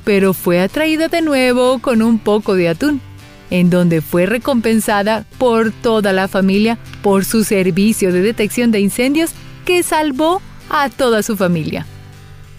pero 0.04 0.34
fue 0.34 0.60
atraída 0.60 1.08
de 1.08 1.22
nuevo 1.22 1.80
con 1.80 2.02
un 2.02 2.18
poco 2.18 2.56
de 2.56 2.70
atún 2.70 3.00
en 3.50 3.70
donde 3.70 4.02
fue 4.02 4.26
recompensada 4.26 5.26
por 5.38 5.72
toda 5.72 6.14
la 6.14 6.28
familia 6.28 6.78
por 7.02 7.26
su 7.26 7.44
servicio 7.44 8.12
de 8.12 8.22
detección 8.22 8.72
de 8.72 8.80
incendios 8.80 9.32
que 9.66 9.84
salvó 9.84 10.42
a 10.70 10.90
toda 10.90 11.24
su 11.24 11.38
familia. 11.38 11.86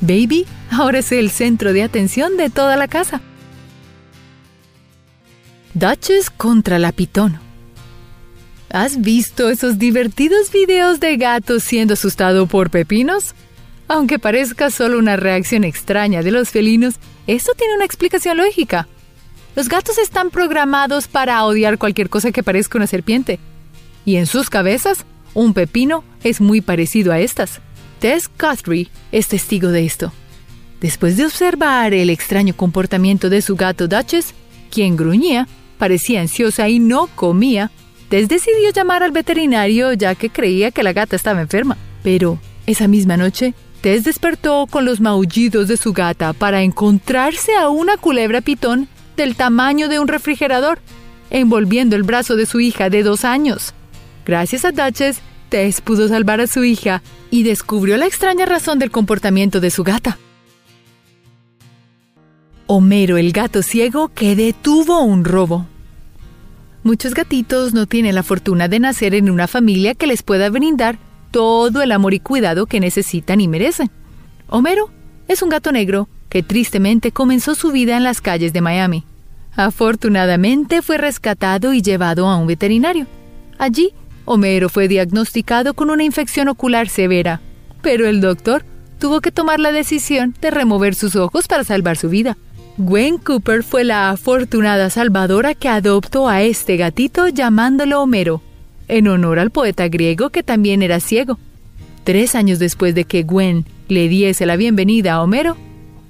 Baby 0.00 0.46
ahora 0.70 1.00
es 1.00 1.12
el 1.12 1.30
centro 1.30 1.72
de 1.72 1.82
atención 1.82 2.36
de 2.36 2.50
toda 2.50 2.76
la 2.76 2.88
casa. 2.88 3.20
Duchess 5.74 6.30
contra 6.30 6.78
la 6.78 6.92
pitón. 6.92 7.38
¿Has 8.70 9.00
visto 9.00 9.48
esos 9.48 9.78
divertidos 9.78 10.52
videos 10.52 11.00
de 11.00 11.16
gatos 11.16 11.62
siendo 11.62 11.94
asustado 11.94 12.46
por 12.46 12.70
pepinos? 12.70 13.34
Aunque 13.86 14.18
parezca 14.18 14.70
solo 14.70 14.98
una 14.98 15.16
reacción 15.16 15.64
extraña 15.64 16.22
de 16.22 16.30
los 16.30 16.50
felinos, 16.50 16.96
esto 17.26 17.52
tiene 17.56 17.74
una 17.74 17.86
explicación 17.86 18.36
lógica. 18.36 18.86
Los 19.58 19.68
gatos 19.68 19.98
están 19.98 20.30
programados 20.30 21.08
para 21.08 21.42
odiar 21.42 21.78
cualquier 21.78 22.08
cosa 22.08 22.30
que 22.30 22.44
parezca 22.44 22.78
una 22.78 22.86
serpiente. 22.86 23.40
Y 24.04 24.14
en 24.14 24.26
sus 24.26 24.50
cabezas, 24.50 25.04
un 25.34 25.52
pepino 25.52 26.04
es 26.22 26.40
muy 26.40 26.60
parecido 26.60 27.12
a 27.12 27.18
estas. 27.18 27.58
Tess 27.98 28.30
Guthrie 28.38 28.86
es 29.10 29.26
testigo 29.26 29.70
de 29.70 29.84
esto. 29.84 30.12
Después 30.80 31.16
de 31.16 31.26
observar 31.26 31.92
el 31.92 32.08
extraño 32.08 32.54
comportamiento 32.54 33.30
de 33.30 33.42
su 33.42 33.56
gato 33.56 33.88
Duchess, 33.88 34.32
quien 34.70 34.94
gruñía, 34.94 35.48
parecía 35.76 36.20
ansiosa 36.20 36.68
y 36.68 36.78
no 36.78 37.08
comía, 37.16 37.72
Tess 38.10 38.28
decidió 38.28 38.70
llamar 38.70 39.02
al 39.02 39.10
veterinario 39.10 39.92
ya 39.92 40.14
que 40.14 40.30
creía 40.30 40.70
que 40.70 40.84
la 40.84 40.92
gata 40.92 41.16
estaba 41.16 41.40
enferma. 41.40 41.76
Pero 42.04 42.38
esa 42.66 42.86
misma 42.86 43.16
noche, 43.16 43.54
Tess 43.80 44.04
despertó 44.04 44.68
con 44.70 44.84
los 44.84 45.00
maullidos 45.00 45.66
de 45.66 45.76
su 45.76 45.92
gata 45.92 46.32
para 46.32 46.62
encontrarse 46.62 47.56
a 47.56 47.70
una 47.70 47.96
culebra 47.96 48.40
pitón 48.40 48.88
del 49.18 49.36
tamaño 49.36 49.88
de 49.88 49.98
un 49.98 50.08
refrigerador, 50.08 50.78
envolviendo 51.28 51.94
el 51.94 52.04
brazo 52.04 52.36
de 52.36 52.46
su 52.46 52.60
hija 52.60 52.88
de 52.88 53.02
dos 53.02 53.26
años. 53.26 53.74
Gracias 54.24 54.64
a 54.64 54.72
Duchess, 54.72 55.20
Tess 55.50 55.82
pudo 55.82 56.08
salvar 56.08 56.40
a 56.40 56.46
su 56.46 56.64
hija 56.64 57.02
y 57.30 57.42
descubrió 57.42 57.98
la 57.98 58.06
extraña 58.06 58.46
razón 58.46 58.78
del 58.78 58.90
comportamiento 58.90 59.60
de 59.60 59.70
su 59.70 59.84
gata. 59.84 60.18
Homero 62.66 63.16
el 63.18 63.32
gato 63.32 63.62
ciego 63.62 64.08
que 64.08 64.36
detuvo 64.36 65.02
un 65.02 65.24
robo. 65.24 65.66
Muchos 66.82 67.14
gatitos 67.14 67.74
no 67.74 67.86
tienen 67.86 68.14
la 68.14 68.22
fortuna 68.22 68.68
de 68.68 68.78
nacer 68.78 69.14
en 69.14 69.30
una 69.30 69.48
familia 69.48 69.94
que 69.94 70.06
les 70.06 70.22
pueda 70.22 70.48
brindar 70.48 70.98
todo 71.30 71.82
el 71.82 71.92
amor 71.92 72.14
y 72.14 72.20
cuidado 72.20 72.66
que 72.66 72.80
necesitan 72.80 73.40
y 73.40 73.48
merecen. 73.48 73.90
Homero 74.48 74.90
es 75.26 75.42
un 75.42 75.48
gato 75.48 75.72
negro 75.72 76.08
que 76.28 76.42
tristemente 76.42 77.12
comenzó 77.12 77.54
su 77.54 77.72
vida 77.72 77.96
en 77.96 78.04
las 78.04 78.20
calles 78.20 78.52
de 78.52 78.60
Miami. 78.60 79.04
Afortunadamente 79.54 80.82
fue 80.82 80.98
rescatado 80.98 81.72
y 81.72 81.82
llevado 81.82 82.28
a 82.28 82.36
un 82.36 82.46
veterinario. 82.46 83.06
Allí, 83.58 83.92
Homero 84.24 84.68
fue 84.68 84.88
diagnosticado 84.88 85.74
con 85.74 85.90
una 85.90 86.04
infección 86.04 86.48
ocular 86.48 86.88
severa, 86.88 87.40
pero 87.82 88.06
el 88.06 88.20
doctor 88.20 88.64
tuvo 88.98 89.20
que 89.20 89.32
tomar 89.32 89.58
la 89.58 89.72
decisión 89.72 90.34
de 90.40 90.50
remover 90.50 90.94
sus 90.94 91.16
ojos 91.16 91.48
para 91.48 91.64
salvar 91.64 91.96
su 91.96 92.08
vida. 92.08 92.36
Gwen 92.76 93.18
Cooper 93.18 93.64
fue 93.64 93.82
la 93.82 94.10
afortunada 94.10 94.90
salvadora 94.90 95.54
que 95.54 95.68
adoptó 95.68 96.28
a 96.28 96.42
este 96.42 96.76
gatito 96.76 97.26
llamándolo 97.26 98.00
Homero, 98.00 98.42
en 98.86 99.08
honor 99.08 99.38
al 99.38 99.50
poeta 99.50 99.88
griego 99.88 100.30
que 100.30 100.42
también 100.42 100.82
era 100.82 101.00
ciego. 101.00 101.38
Tres 102.04 102.34
años 102.34 102.58
después 102.58 102.94
de 102.94 103.04
que 103.04 103.24
Gwen 103.24 103.64
le 103.88 104.08
diese 104.08 104.46
la 104.46 104.56
bienvenida 104.56 105.14
a 105.14 105.22
Homero, 105.22 105.56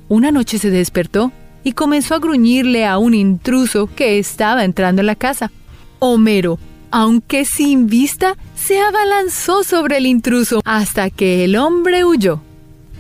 una 0.09 0.31
noche 0.31 0.59
se 0.59 0.71
despertó 0.71 1.33
y 1.65 1.73
comenzó 1.73 2.15
a 2.15 2.19
gruñirle 2.19 2.87
a 2.87 2.99
un 2.99 3.15
intruso 3.15 3.89
que 3.95 4.19
estaba 4.19 4.65
entrando 4.65 5.01
en 5.01 5.07
la 5.07 5.15
casa. 5.15 5.51
Homero, 5.99 6.59
aunque 6.91 7.45
sin 7.45 7.87
vista, 7.89 8.37
se 8.55 8.81
abalanzó 8.81 9.65
sobre 9.65 9.99
el 9.99 10.07
intruso 10.07 10.63
hasta 10.65 11.11
que 11.11 11.45
el 11.45 11.57
hombre 11.57 12.05
huyó. 12.05 12.41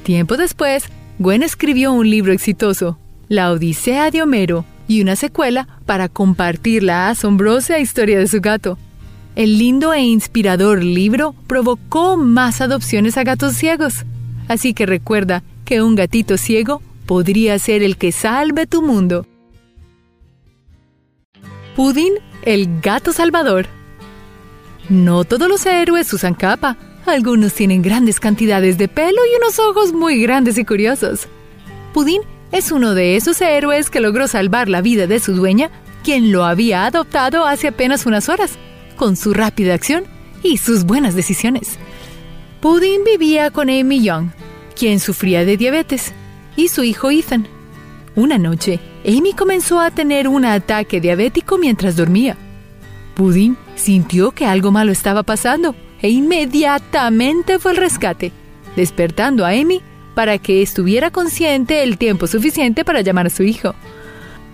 Tiempo 0.03 0.37
después, 0.37 0.85
Gwen 1.19 1.43
escribió 1.43 1.93
un 1.93 2.09
libro 2.09 2.33
exitoso, 2.33 2.99
la 3.29 3.51
Odisea 3.51 4.11
de 4.11 4.23
Homero 4.23 4.65
y 4.87 5.03
una 5.03 5.17
secuela 5.17 5.69
para 5.87 6.09
compartir 6.09 6.83
la 6.83 7.09
asombrosa 7.09 7.79
historia 7.79 8.19
de 8.19 8.29
su 8.29 8.41
gato. 8.41 8.79
El 9.37 9.59
lindo 9.59 9.93
e 9.93 10.01
inspirador 10.01 10.83
libro 10.83 11.35
provocó 11.47 12.17
más 12.17 12.61
adopciones 12.61 13.17
a 13.17 13.25
gatos 13.25 13.55
ciegos. 13.55 14.05
Así 14.49 14.75
que 14.75 14.87
recuerda 14.87 15.43
que 15.65 15.83
un 15.83 15.95
gatito 15.95 16.37
ciego 16.39 16.83
podría 17.09 17.59
ser 17.59 17.83
el 17.83 17.97
que 17.97 18.13
salve 18.13 18.67
tu 18.67 18.83
mundo. 18.83 19.27
Pudin, 21.75 22.13
el 22.43 22.83
gato 22.83 23.15
salvador. 23.15 23.67
No 24.91 25.25
todos 25.25 25.49
los 25.49 25.65
héroes 25.65 26.13
usan 26.13 26.35
capa. 26.35 26.77
Algunos 27.07 27.55
tienen 27.55 27.81
grandes 27.81 28.21
cantidades 28.21 28.77
de 28.77 28.89
pelo 28.89 29.23
y 29.25 29.37
unos 29.39 29.59
ojos 29.59 29.95
muy 29.95 30.21
grandes 30.21 30.59
y 30.59 30.67
curiosos. 30.67 31.29
Pudin 31.95 32.21
es 32.53 32.71
uno 32.73 32.95
de 32.95 33.17
esos 33.17 33.41
héroes 33.41 33.89
que 33.89 34.01
logró 34.01 34.29
salvar 34.29 34.69
la 34.69 34.83
vida 34.83 35.07
de 35.07 35.19
su 35.19 35.33
dueña, 35.33 35.71
quien 36.05 36.31
lo 36.31 36.45
había 36.45 36.85
adoptado 36.85 37.47
hace 37.47 37.69
apenas 37.69 38.05
unas 38.05 38.29
horas, 38.29 38.59
con 38.97 39.17
su 39.17 39.33
rápida 39.33 39.73
acción 39.73 40.05
y 40.43 40.59
sus 40.59 40.85
buenas 40.85 41.15
decisiones. 41.15 41.79
Pudding 42.61 43.03
vivía 43.05 43.51
con 43.51 43.71
Amy 43.71 44.03
Young, 44.03 44.29
quien 44.79 45.01
sufría 45.01 45.47
de 45.47 45.57
diabetes, 45.57 46.13
y 46.59 46.67
su 46.67 46.83
hijo 46.83 47.11
Ethan. 47.13 47.47
Una 48.17 48.37
noche, 48.37 48.81
Amy 49.07 49.33
comenzó 49.33 49.81
a 49.81 49.93
tener 49.93 50.27
un 50.27 50.45
ataque 50.45 51.01
diabético 51.01 51.57
mientras 51.57 51.95
dormía. 51.95 52.37
Pudding 53.15 53.57
sintió 53.77 54.33
que 54.33 54.45
algo 54.45 54.73
malo 54.73 54.91
estaba 54.91 55.23
pasando 55.23 55.77
e 56.03 56.09
inmediatamente 56.09 57.61
fue 57.61 57.71
al 57.71 57.77
rescate, 57.77 58.33
despertando 58.75 59.47
a 59.47 59.51
Amy 59.51 59.81
para 60.17 60.39
que 60.39 60.61
estuviera 60.61 61.13
consciente 61.13 61.85
el 61.85 61.97
tiempo 61.97 62.27
suficiente 62.27 62.85
para 62.85 63.03
llamar 63.03 63.29
a 63.29 63.31
su 63.31 63.45
hijo. 63.45 63.77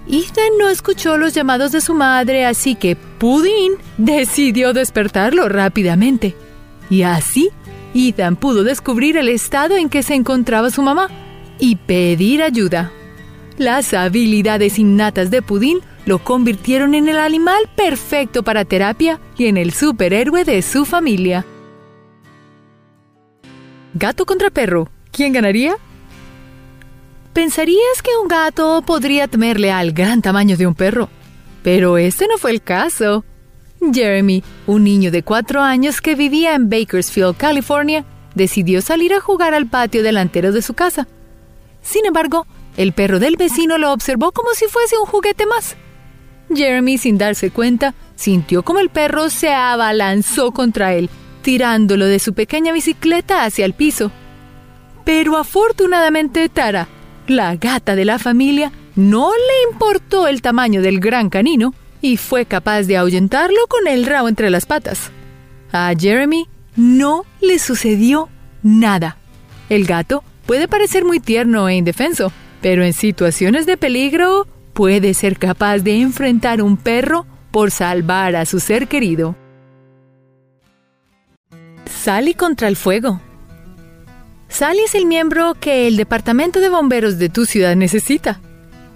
Ethan 0.06 0.58
no 0.60 0.68
escuchó 0.68 1.16
los 1.16 1.32
llamados 1.32 1.72
de 1.72 1.80
su 1.80 1.94
madre, 1.94 2.44
así 2.44 2.74
que 2.74 2.96
Pudding 2.96 3.76
decidió 3.96 4.74
despertarlo 4.74 5.48
rápidamente. 5.48 6.36
Y 6.90 7.00
así, 7.00 7.48
Ethan 7.94 8.36
pudo 8.36 8.62
descubrir 8.62 9.16
el 9.16 9.30
estado 9.30 9.78
en 9.78 9.88
que 9.88 10.02
se 10.02 10.14
encontraba 10.14 10.68
su 10.68 10.82
mamá 10.82 11.08
y 11.58 11.76
pedir 11.76 12.42
ayuda. 12.42 12.90
Las 13.56 13.94
habilidades 13.94 14.78
innatas 14.78 15.30
de 15.30 15.42
Pudding 15.42 15.80
lo 16.06 16.18
convirtieron 16.18 16.94
en 16.94 17.08
el 17.08 17.18
animal 17.18 17.68
perfecto 17.76 18.42
para 18.42 18.64
terapia 18.64 19.20
y 19.38 19.46
en 19.46 19.56
el 19.56 19.72
superhéroe 19.72 20.44
de 20.44 20.60
su 20.62 20.84
familia. 20.84 21.46
Gato 23.94 24.26
contra 24.26 24.50
perro, 24.50 24.88
¿Quién 25.14 25.32
ganaría? 25.32 25.76
Pensarías 27.32 28.02
que 28.02 28.10
un 28.20 28.26
gato 28.26 28.82
podría 28.84 29.28
temerle 29.28 29.70
al 29.70 29.92
gran 29.92 30.22
tamaño 30.22 30.56
de 30.56 30.66
un 30.66 30.74
perro, 30.74 31.08
pero 31.62 31.98
este 31.98 32.26
no 32.26 32.36
fue 32.36 32.50
el 32.50 32.62
caso. 32.62 33.24
Jeremy, 33.92 34.42
un 34.66 34.82
niño 34.82 35.12
de 35.12 35.22
cuatro 35.22 35.62
años 35.62 36.00
que 36.00 36.16
vivía 36.16 36.56
en 36.56 36.68
Bakersfield, 36.68 37.36
California, 37.36 38.04
decidió 38.34 38.82
salir 38.82 39.14
a 39.14 39.20
jugar 39.20 39.54
al 39.54 39.68
patio 39.68 40.02
delantero 40.02 40.50
de 40.50 40.62
su 40.62 40.74
casa. 40.74 41.06
Sin 41.84 42.06
embargo, 42.06 42.46
el 42.76 42.92
perro 42.92 43.20
del 43.20 43.36
vecino 43.36 43.78
lo 43.78 43.92
observó 43.92 44.32
como 44.32 44.50
si 44.54 44.66
fuese 44.66 44.98
un 44.98 45.06
juguete 45.06 45.46
más. 45.46 45.76
Jeremy, 46.52 46.98
sin 46.98 47.18
darse 47.18 47.50
cuenta, 47.50 47.94
sintió 48.16 48.62
como 48.62 48.80
el 48.80 48.88
perro 48.88 49.30
se 49.30 49.52
abalanzó 49.52 50.50
contra 50.50 50.94
él, 50.94 51.10
tirándolo 51.42 52.06
de 52.06 52.18
su 52.18 52.34
pequeña 52.34 52.72
bicicleta 52.72 53.44
hacia 53.44 53.64
el 53.64 53.74
piso. 53.74 54.10
Pero 55.04 55.36
afortunadamente 55.36 56.48
Tara, 56.48 56.88
la 57.26 57.54
gata 57.56 57.94
de 57.94 58.04
la 58.04 58.18
familia, 58.18 58.72
no 58.96 59.30
le 59.32 59.72
importó 59.72 60.26
el 60.26 60.40
tamaño 60.40 60.80
del 60.80 61.00
gran 61.00 61.28
canino 61.28 61.74
y 62.00 62.16
fue 62.16 62.46
capaz 62.46 62.82
de 62.82 62.96
ahuyentarlo 62.96 63.66
con 63.68 63.86
el 63.86 64.06
rabo 64.06 64.28
entre 64.28 64.50
las 64.50 64.66
patas. 64.66 65.10
A 65.72 65.92
Jeremy 65.98 66.48
no 66.76 67.24
le 67.40 67.58
sucedió 67.58 68.28
nada. 68.62 69.18
El 69.68 69.86
gato 69.86 70.22
puede 70.46 70.68
parecer 70.68 71.04
muy 71.04 71.20
tierno 71.20 71.68
e 71.68 71.76
indefenso, 71.76 72.32
pero 72.60 72.84
en 72.84 72.92
situaciones 72.92 73.66
de 73.66 73.76
peligro 73.76 74.46
puede 74.72 75.14
ser 75.14 75.38
capaz 75.38 75.78
de 75.78 76.00
enfrentar 76.00 76.62
un 76.62 76.76
perro 76.76 77.26
por 77.50 77.70
salvar 77.70 78.36
a 78.36 78.46
su 78.46 78.60
ser 78.60 78.88
querido. 78.88 79.36
Sally 81.86 82.34
contra 82.34 82.68
el 82.68 82.76
fuego. 82.76 83.20
Sally 84.48 84.80
es 84.80 84.94
el 84.94 85.06
miembro 85.06 85.54
que 85.54 85.86
el 85.86 85.96
departamento 85.96 86.60
de 86.60 86.68
bomberos 86.68 87.18
de 87.18 87.28
tu 87.28 87.46
ciudad 87.46 87.76
necesita. 87.76 88.40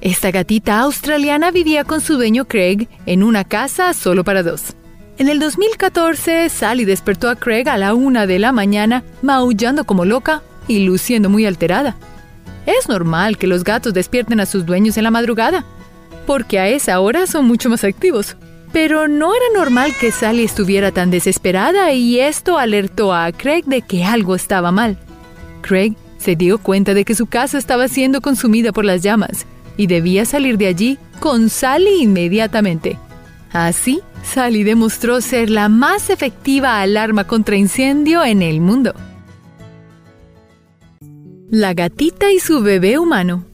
Esta 0.01 0.31
gatita 0.31 0.81
australiana 0.81 1.51
vivía 1.51 1.85
con 1.85 2.01
su 2.01 2.15
dueño 2.15 2.45
Craig 2.47 2.89
en 3.07 3.23
una 3.23 3.45
casa 3.45 3.93
solo 3.95 4.25
para 4.25 4.43
dos. 4.43 4.75
En 5.19 5.29
el 5.29 5.41
2014, 5.41 6.49
Sally 6.49 6.85
despertó 6.85 7.29
a 7.29 7.35
Craig 7.35 7.69
a 7.69 7.77
la 7.77 7.95
una 7.95 8.27
de 8.27 8.39
la 8.39 8.53
mañana, 8.53 9.03
maullando 9.23 9.85
como 9.85 10.05
loca 10.05 10.43
y 10.69 10.85
luciendo 10.85 11.29
muy 11.29 11.47
alterada. 11.47 11.97
Es 12.67 12.89
normal 12.89 13.39
que 13.39 13.47
los 13.47 13.65
gatos 13.65 13.95
despierten 13.95 14.41
a 14.41 14.47
sus 14.47 14.67
dueños 14.67 14.97
en 14.99 15.05
la 15.05 15.11
madrugada, 15.11 15.65
porque 16.27 16.59
a 16.59 16.69
esa 16.69 17.01
hora 17.01 17.27
son 17.27 17.47
mucho 17.47 17.71
más 17.71 17.83
activos. 17.83 18.37
Pero 18.73 19.09
no 19.09 19.35
era 19.35 19.47
normal 19.57 19.95
que 19.99 20.13
Sally 20.13 20.45
estuviera 20.45 20.93
tan 20.93 21.11
desesperada 21.11 21.93
y 21.93 22.21
esto 22.21 22.59
alertó 22.59 23.15
a 23.15 23.33
Craig 23.33 23.65
de 23.65 23.81
que 23.81 24.05
algo 24.05 24.35
estaba 24.35 24.71
mal. 24.71 24.99
Craig 25.63 25.95
se 26.19 26.37
dio 26.37 26.59
cuenta 26.59 26.93
de 26.93 27.07
que 27.07 27.15
su 27.15 27.27
casa 27.27 27.57
estaba 27.57 27.89
siendo 27.89 28.21
consumida 28.21 28.73
por 28.73 28.85
las 28.85 29.03
llamas 29.03 29.47
y 29.79 29.87
debía 29.87 30.27
salir 30.27 30.59
de 30.59 30.67
allí 30.67 30.99
con 31.21 31.49
Sally 31.49 32.03
inmediatamente. 32.03 32.99
Así, 33.53 34.03
Sally 34.23 34.65
demostró 34.65 35.23
ser 35.23 35.49
la 35.49 35.71
más 35.71 36.11
efectiva 36.11 36.81
alarma 36.83 37.25
contra 37.25 37.57
incendio 37.57 38.23
en 38.23 38.43
el 38.43 38.61
mundo. 38.61 38.95
La 41.51 41.73
gatita 41.73 42.31
y 42.31 42.41
su 42.41 42.61
bebé 42.61 42.99
humano. 42.99 43.47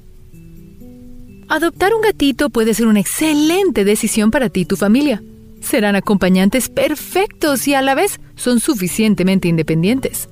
Adoptar 1.48 1.94
un 1.94 2.02
gatito 2.02 2.50
puede 2.50 2.74
ser 2.74 2.88
una 2.88 2.98
excelente 2.98 3.84
decisión 3.84 4.32
para 4.32 4.48
ti 4.48 4.62
y 4.62 4.64
tu 4.64 4.74
familia. 4.74 5.22
Serán 5.60 5.94
acompañantes 5.94 6.68
perfectos 6.68 7.68
y 7.68 7.74
a 7.74 7.82
la 7.82 7.94
vez 7.94 8.18
son 8.34 8.58
suficientemente 8.58 9.46
independientes. 9.46 10.28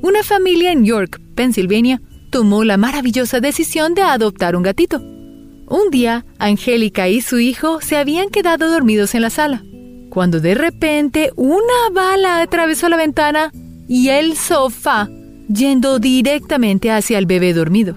Una 0.00 0.22
familia 0.22 0.70
en 0.70 0.84
York, 0.84 1.20
Pennsylvania, 1.34 2.00
tomó 2.30 2.62
la 2.62 2.76
maravillosa 2.76 3.40
decisión 3.40 3.94
de 3.94 4.02
adoptar 4.02 4.54
un 4.54 4.62
gatito. 4.62 5.00
Un 5.00 5.90
día, 5.90 6.24
Angélica 6.38 7.08
y 7.08 7.20
su 7.20 7.40
hijo 7.40 7.80
se 7.80 7.96
habían 7.96 8.28
quedado 8.28 8.70
dormidos 8.70 9.16
en 9.16 9.22
la 9.22 9.30
sala, 9.30 9.64
cuando 10.08 10.38
de 10.38 10.54
repente 10.54 11.32
una 11.34 11.90
bala 11.92 12.42
atravesó 12.42 12.88
la 12.88 12.96
ventana 12.96 13.50
y 13.88 14.10
el 14.10 14.36
sofá, 14.36 15.08
yendo 15.52 15.98
directamente 15.98 16.90
hacia 16.90 17.18
el 17.18 17.26
bebé 17.26 17.52
dormido. 17.52 17.96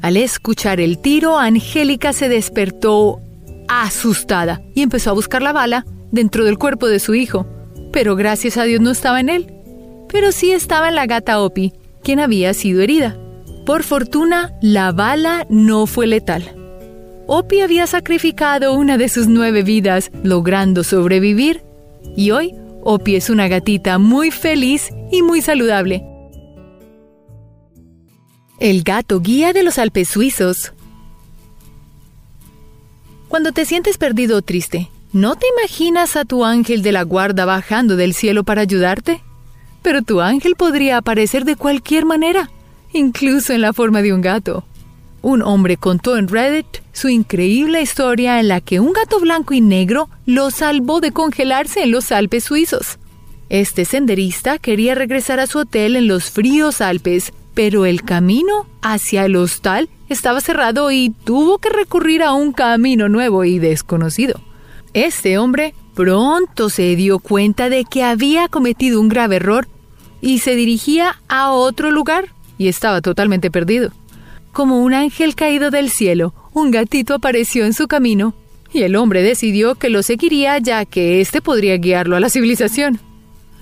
Al 0.00 0.16
escuchar 0.16 0.80
el 0.80 0.98
tiro, 0.98 1.38
Angélica 1.38 2.12
se 2.12 2.28
despertó 2.28 3.20
asustada 3.68 4.60
y 4.74 4.82
empezó 4.82 5.10
a 5.10 5.14
buscar 5.14 5.42
la 5.42 5.52
bala 5.52 5.86
dentro 6.10 6.44
del 6.44 6.58
cuerpo 6.58 6.88
de 6.88 6.98
su 6.98 7.14
hijo, 7.14 7.46
pero 7.92 8.16
gracias 8.16 8.56
a 8.56 8.64
Dios 8.64 8.80
no 8.80 8.90
estaba 8.90 9.20
en 9.20 9.28
él, 9.28 9.54
pero 10.08 10.32
sí 10.32 10.52
estaba 10.52 10.88
en 10.88 10.96
la 10.96 11.06
gata 11.06 11.40
Opie, 11.40 11.72
quien 12.02 12.20
había 12.20 12.52
sido 12.54 12.82
herida. 12.82 13.16
Por 13.64 13.84
fortuna, 13.84 14.52
la 14.60 14.92
bala 14.92 15.46
no 15.48 15.86
fue 15.86 16.06
letal. 16.06 16.56
Opie 17.28 17.62
había 17.62 17.86
sacrificado 17.86 18.74
una 18.74 18.98
de 18.98 19.08
sus 19.08 19.28
nueve 19.28 19.62
vidas, 19.62 20.10
logrando 20.22 20.82
sobrevivir, 20.82 21.62
y 22.16 22.32
hoy 22.32 22.54
Opie 22.82 23.16
es 23.16 23.30
una 23.30 23.46
gatita 23.46 23.98
muy 23.98 24.32
feliz 24.32 24.90
y 25.12 25.22
muy 25.22 25.40
saludable. 25.40 26.04
El 28.62 28.84
gato 28.84 29.18
guía 29.18 29.52
de 29.52 29.64
los 29.64 29.76
Alpes 29.76 30.06
suizos. 30.06 30.72
Cuando 33.26 33.50
te 33.50 33.64
sientes 33.64 33.98
perdido 33.98 34.36
o 34.36 34.42
triste, 34.42 34.88
¿no 35.12 35.34
te 35.34 35.46
imaginas 35.58 36.14
a 36.14 36.24
tu 36.24 36.44
ángel 36.44 36.82
de 36.82 36.92
la 36.92 37.02
guarda 37.02 37.44
bajando 37.44 37.96
del 37.96 38.14
cielo 38.14 38.44
para 38.44 38.60
ayudarte? 38.60 39.20
Pero 39.82 40.02
tu 40.02 40.20
ángel 40.20 40.54
podría 40.54 40.98
aparecer 40.98 41.44
de 41.44 41.56
cualquier 41.56 42.04
manera, 42.04 42.52
incluso 42.92 43.52
en 43.52 43.62
la 43.62 43.72
forma 43.72 44.00
de 44.00 44.12
un 44.12 44.20
gato. 44.20 44.64
Un 45.22 45.42
hombre 45.42 45.76
contó 45.76 46.16
en 46.16 46.28
Reddit 46.28 46.68
su 46.92 47.08
increíble 47.08 47.82
historia 47.82 48.38
en 48.38 48.46
la 48.46 48.60
que 48.60 48.78
un 48.78 48.92
gato 48.92 49.18
blanco 49.18 49.54
y 49.54 49.60
negro 49.60 50.08
lo 50.24 50.52
salvó 50.52 51.00
de 51.00 51.10
congelarse 51.10 51.82
en 51.82 51.90
los 51.90 52.12
Alpes 52.12 52.44
suizos. 52.44 53.00
Este 53.48 53.84
senderista 53.84 54.58
quería 54.58 54.94
regresar 54.94 55.40
a 55.40 55.48
su 55.48 55.58
hotel 55.58 55.96
en 55.96 56.06
los 56.06 56.30
fríos 56.30 56.80
Alpes, 56.80 57.32
pero 57.54 57.86
el 57.86 58.02
camino 58.02 58.66
hacia 58.80 59.24
el 59.24 59.36
hostal 59.36 59.88
estaba 60.08 60.40
cerrado 60.40 60.90
y 60.90 61.10
tuvo 61.24 61.58
que 61.58 61.70
recurrir 61.70 62.22
a 62.22 62.32
un 62.32 62.52
camino 62.52 63.08
nuevo 63.08 63.44
y 63.44 63.58
desconocido. 63.58 64.40
Este 64.94 65.38
hombre 65.38 65.74
pronto 65.94 66.70
se 66.70 66.96
dio 66.96 67.18
cuenta 67.18 67.68
de 67.68 67.84
que 67.84 68.02
había 68.02 68.48
cometido 68.48 69.00
un 69.00 69.08
grave 69.08 69.36
error 69.36 69.68
y 70.20 70.38
se 70.38 70.54
dirigía 70.54 71.20
a 71.28 71.52
otro 71.52 71.90
lugar 71.90 72.28
y 72.58 72.68
estaba 72.68 73.00
totalmente 73.00 73.50
perdido. 73.50 73.92
Como 74.52 74.82
un 74.82 74.92
ángel 74.92 75.34
caído 75.34 75.70
del 75.70 75.90
cielo, 75.90 76.34
un 76.52 76.70
gatito 76.70 77.14
apareció 77.14 77.64
en 77.64 77.72
su 77.72 77.88
camino, 77.88 78.34
y 78.72 78.82
el 78.82 78.96
hombre 78.96 79.22
decidió 79.22 79.74
que 79.74 79.90
lo 79.90 80.02
seguiría 80.02 80.58
ya 80.58 80.84
que 80.84 81.20
éste 81.20 81.40
podría 81.40 81.76
guiarlo 81.76 82.16
a 82.16 82.20
la 82.20 82.30
civilización. 82.30 83.00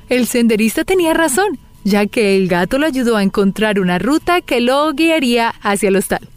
El 0.08 0.26
senderista 0.26 0.84
tenía 0.84 1.14
razón, 1.14 1.58
ya 1.84 2.06
que 2.06 2.36
el 2.36 2.48
gato 2.48 2.78
lo 2.78 2.86
ayudó 2.86 3.16
a 3.16 3.22
encontrar 3.22 3.80
una 3.80 3.98
ruta 3.98 4.40
que 4.40 4.60
lo 4.60 4.92
guiaría 4.92 5.54
hacia 5.62 5.88
el 5.88 5.96
hostal. 5.96 6.28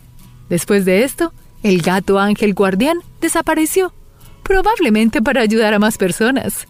Después 0.50 0.86
de 0.86 1.04
esto, 1.04 1.34
el 1.64 1.82
gato 1.82 2.20
ángel 2.20 2.54
guardián 2.54 3.00
desapareció, 3.22 3.94
probablemente 4.44 5.22
para 5.22 5.42
ayudar 5.42 5.74
a 5.74 5.80
más 5.80 5.98
personas. 5.98 6.68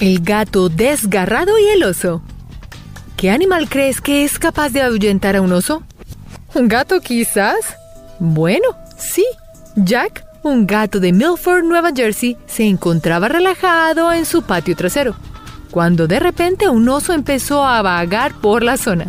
El 0.00 0.20
gato 0.20 0.68
desgarrado 0.68 1.58
y 1.58 1.68
el 1.68 1.84
oso. 1.84 2.22
¿Qué 3.16 3.30
animal 3.30 3.68
crees 3.68 4.00
que 4.00 4.24
es 4.24 4.38
capaz 4.38 4.70
de 4.70 4.82
ahuyentar 4.82 5.36
a 5.36 5.40
un 5.40 5.52
oso? 5.52 5.84
¿Un 6.54 6.66
gato 6.66 7.00
quizás? 7.00 7.76
Bueno, 8.18 8.66
sí. 8.98 9.24
Jack, 9.76 10.24
un 10.42 10.66
gato 10.66 10.98
de 10.98 11.12
Milford, 11.12 11.64
Nueva 11.64 11.92
Jersey, 11.94 12.36
se 12.46 12.64
encontraba 12.64 13.28
relajado 13.28 14.12
en 14.12 14.26
su 14.26 14.42
patio 14.42 14.74
trasero, 14.74 15.14
cuando 15.72 16.06
de 16.06 16.20
repente 16.20 16.68
un 16.68 16.88
oso 16.88 17.14
empezó 17.14 17.64
a 17.64 17.82
vagar 17.82 18.34
por 18.34 18.62
la 18.62 18.76
zona. 18.76 19.06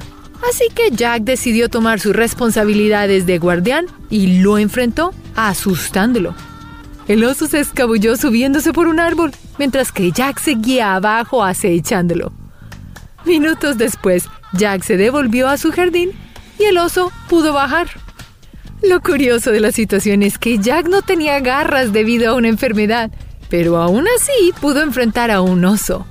Así 0.49 0.65
que 0.73 0.91
Jack 0.91 1.23
decidió 1.23 1.69
tomar 1.69 1.99
sus 1.99 2.15
responsabilidades 2.15 3.25
de 3.25 3.37
guardián 3.37 3.85
y 4.09 4.39
lo 4.41 4.57
enfrentó, 4.57 5.13
asustándolo. 5.35 6.33
El 7.07 7.23
oso 7.25 7.47
se 7.47 7.59
escabulló 7.59 8.15
subiéndose 8.15 8.71
por 8.71 8.87
un 8.87 8.99
árbol, 8.99 9.31
mientras 9.57 9.91
que 9.91 10.11
Jack 10.11 10.39
seguía 10.39 10.95
abajo 10.95 11.43
acechándolo. 11.43 12.31
Minutos 13.25 13.77
después, 13.77 14.29
Jack 14.53 14.83
se 14.83 14.97
devolvió 14.97 15.49
a 15.49 15.57
su 15.57 15.71
jardín 15.71 16.11
y 16.57 16.63
el 16.63 16.77
oso 16.77 17.11
pudo 17.29 17.53
bajar. 17.53 17.87
Lo 18.81 19.01
curioso 19.01 19.51
de 19.51 19.59
la 19.59 19.71
situación 19.71 20.23
es 20.23 20.37
que 20.37 20.57
Jack 20.59 20.87
no 20.87 21.01
tenía 21.01 21.39
garras 21.41 21.91
debido 21.91 22.29
a 22.29 22.35
una 22.35 22.47
enfermedad, 22.47 23.11
pero 23.49 23.77
aún 23.77 24.05
así 24.17 24.53
pudo 24.61 24.81
enfrentar 24.81 25.29
a 25.29 25.41
un 25.41 25.63
oso. 25.65 26.05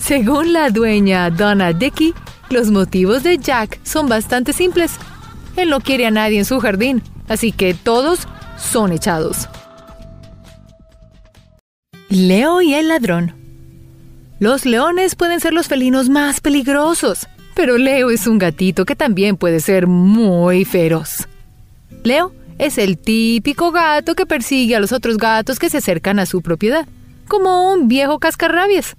Según 0.00 0.52
la 0.52 0.70
dueña 0.70 1.30
Donna 1.30 1.72
Dickey, 1.72 2.14
los 2.48 2.70
motivos 2.70 3.22
de 3.22 3.38
Jack 3.38 3.78
son 3.84 4.08
bastante 4.08 4.52
simples. 4.52 4.92
Él 5.56 5.70
no 5.70 5.80
quiere 5.80 6.06
a 6.06 6.10
nadie 6.10 6.38
en 6.38 6.44
su 6.44 6.58
jardín, 6.58 7.02
así 7.28 7.52
que 7.52 7.74
todos 7.74 8.26
son 8.58 8.92
echados. 8.92 9.48
Leo 12.08 12.60
y 12.60 12.74
el 12.74 12.88
ladrón. 12.88 13.34
Los 14.40 14.64
leones 14.64 15.14
pueden 15.14 15.38
ser 15.38 15.52
los 15.52 15.68
felinos 15.68 16.08
más 16.08 16.40
peligrosos, 16.40 17.28
pero 17.54 17.78
Leo 17.78 18.10
es 18.10 18.26
un 18.26 18.38
gatito 18.38 18.86
que 18.86 18.96
también 18.96 19.36
puede 19.36 19.60
ser 19.60 19.86
muy 19.86 20.64
feroz. 20.64 21.28
Leo 22.02 22.32
es 22.58 22.78
el 22.78 22.98
típico 22.98 23.70
gato 23.70 24.14
que 24.14 24.26
persigue 24.26 24.74
a 24.74 24.80
los 24.80 24.92
otros 24.92 25.18
gatos 25.18 25.58
que 25.58 25.70
se 25.70 25.78
acercan 25.78 26.18
a 26.18 26.26
su 26.26 26.40
propiedad, 26.40 26.88
como 27.28 27.70
un 27.70 27.86
viejo 27.86 28.18
cascarrabias. 28.18 28.96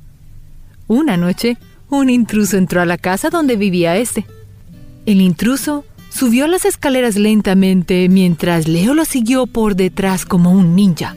Una 0.92 1.16
noche, 1.16 1.58
un 1.90 2.10
intruso 2.10 2.58
entró 2.58 2.82
a 2.82 2.86
la 2.86 2.98
casa 2.98 3.30
donde 3.30 3.56
vivía 3.56 3.96
este. 3.96 4.26
El 5.06 5.22
intruso 5.22 5.86
subió 6.10 6.48
las 6.48 6.66
escaleras 6.66 7.16
lentamente 7.16 8.10
mientras 8.10 8.68
Leo 8.68 8.94
lo 8.94 9.06
siguió 9.06 9.48
por 9.48 9.78
detrás 9.78 10.26
como 10.26 10.52
un 10.52 10.76
ninja. 10.76 11.16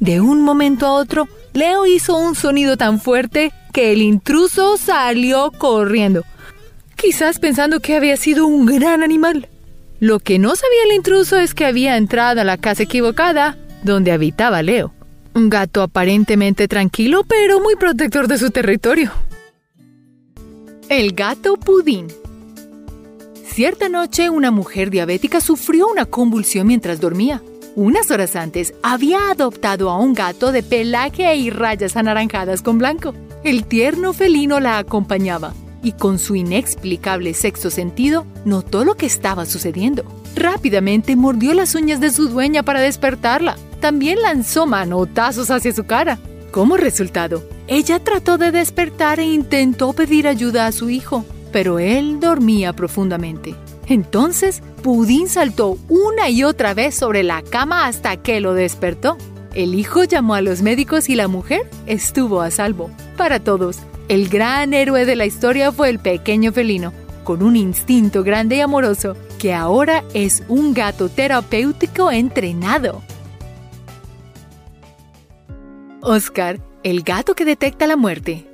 De 0.00 0.20
un 0.20 0.40
momento 0.40 0.86
a 0.86 0.94
otro, 0.94 1.28
Leo 1.52 1.86
hizo 1.86 2.18
un 2.18 2.34
sonido 2.34 2.76
tan 2.76 2.98
fuerte 2.98 3.52
que 3.72 3.92
el 3.92 4.02
intruso 4.02 4.76
salió 4.76 5.52
corriendo, 5.52 6.24
quizás 6.96 7.38
pensando 7.38 7.78
que 7.78 7.94
había 7.94 8.16
sido 8.16 8.48
un 8.48 8.66
gran 8.66 9.04
animal. 9.04 9.48
Lo 10.00 10.18
que 10.18 10.40
no 10.40 10.56
sabía 10.56 10.82
el 10.90 10.96
intruso 10.96 11.38
es 11.38 11.54
que 11.54 11.64
había 11.64 11.96
entrado 11.96 12.40
a 12.40 12.44
la 12.44 12.56
casa 12.56 12.82
equivocada, 12.82 13.56
donde 13.84 14.10
habitaba 14.10 14.64
Leo. 14.64 14.92
Un 15.36 15.50
gato 15.50 15.82
aparentemente 15.82 16.66
tranquilo, 16.66 17.22
pero 17.28 17.60
muy 17.60 17.76
protector 17.76 18.26
de 18.26 18.38
su 18.38 18.50
territorio. 18.50 19.12
El 20.88 21.12
gato 21.12 21.58
pudín. 21.58 22.06
Cierta 23.44 23.90
noche, 23.90 24.30
una 24.30 24.50
mujer 24.50 24.88
diabética 24.88 25.42
sufrió 25.42 25.88
una 25.88 26.06
convulsión 26.06 26.68
mientras 26.68 27.00
dormía. 27.00 27.42
Unas 27.74 28.10
horas 28.10 28.34
antes 28.34 28.72
había 28.82 29.30
adoptado 29.30 29.90
a 29.90 29.98
un 29.98 30.14
gato 30.14 30.52
de 30.52 30.62
pelaje 30.62 31.36
y 31.36 31.50
rayas 31.50 31.98
anaranjadas 31.98 32.62
con 32.62 32.78
blanco. 32.78 33.12
El 33.44 33.66
tierno 33.66 34.14
felino 34.14 34.58
la 34.58 34.78
acompañaba 34.78 35.52
y 35.82 35.92
con 35.92 36.18
su 36.18 36.34
inexplicable 36.34 37.34
sexto 37.34 37.68
sentido 37.70 38.26
notó 38.46 38.86
lo 38.86 38.94
que 38.94 39.04
estaba 39.04 39.44
sucediendo. 39.44 40.02
Rápidamente 40.34 41.14
mordió 41.14 41.52
las 41.52 41.74
uñas 41.74 42.00
de 42.00 42.10
su 42.10 42.28
dueña 42.28 42.62
para 42.62 42.80
despertarla. 42.80 43.58
También 43.86 44.20
lanzó 44.20 44.66
manotazos 44.66 45.48
hacia 45.52 45.72
su 45.72 45.84
cara. 45.84 46.18
Como 46.50 46.76
resultado, 46.76 47.44
ella 47.68 48.00
trató 48.00 48.36
de 48.36 48.50
despertar 48.50 49.20
e 49.20 49.26
intentó 49.26 49.92
pedir 49.92 50.26
ayuda 50.26 50.66
a 50.66 50.72
su 50.72 50.90
hijo, 50.90 51.24
pero 51.52 51.78
él 51.78 52.18
dormía 52.18 52.72
profundamente. 52.72 53.54
Entonces, 53.86 54.60
Pudín 54.82 55.28
saltó 55.28 55.78
una 55.88 56.28
y 56.30 56.42
otra 56.42 56.74
vez 56.74 56.96
sobre 56.96 57.22
la 57.22 57.42
cama 57.42 57.86
hasta 57.86 58.16
que 58.16 58.40
lo 58.40 58.54
despertó. 58.54 59.18
El 59.54 59.76
hijo 59.76 60.02
llamó 60.02 60.34
a 60.34 60.40
los 60.40 60.62
médicos 60.62 61.08
y 61.08 61.14
la 61.14 61.28
mujer 61.28 61.70
estuvo 61.86 62.40
a 62.40 62.50
salvo. 62.50 62.90
Para 63.16 63.38
todos, 63.38 63.78
el 64.08 64.28
gran 64.28 64.74
héroe 64.74 65.04
de 65.04 65.14
la 65.14 65.26
historia 65.26 65.70
fue 65.70 65.90
el 65.90 66.00
pequeño 66.00 66.50
felino, 66.50 66.92
con 67.22 67.40
un 67.40 67.54
instinto 67.54 68.24
grande 68.24 68.56
y 68.56 68.60
amoroso, 68.62 69.16
que 69.38 69.54
ahora 69.54 70.02
es 70.12 70.42
un 70.48 70.74
gato 70.74 71.08
terapéutico 71.08 72.10
entrenado. 72.10 73.04
Oscar, 76.02 76.60
el 76.82 77.02
gato 77.02 77.34
que 77.34 77.44
detecta 77.44 77.86
la 77.86 77.96
muerte. 77.96 78.46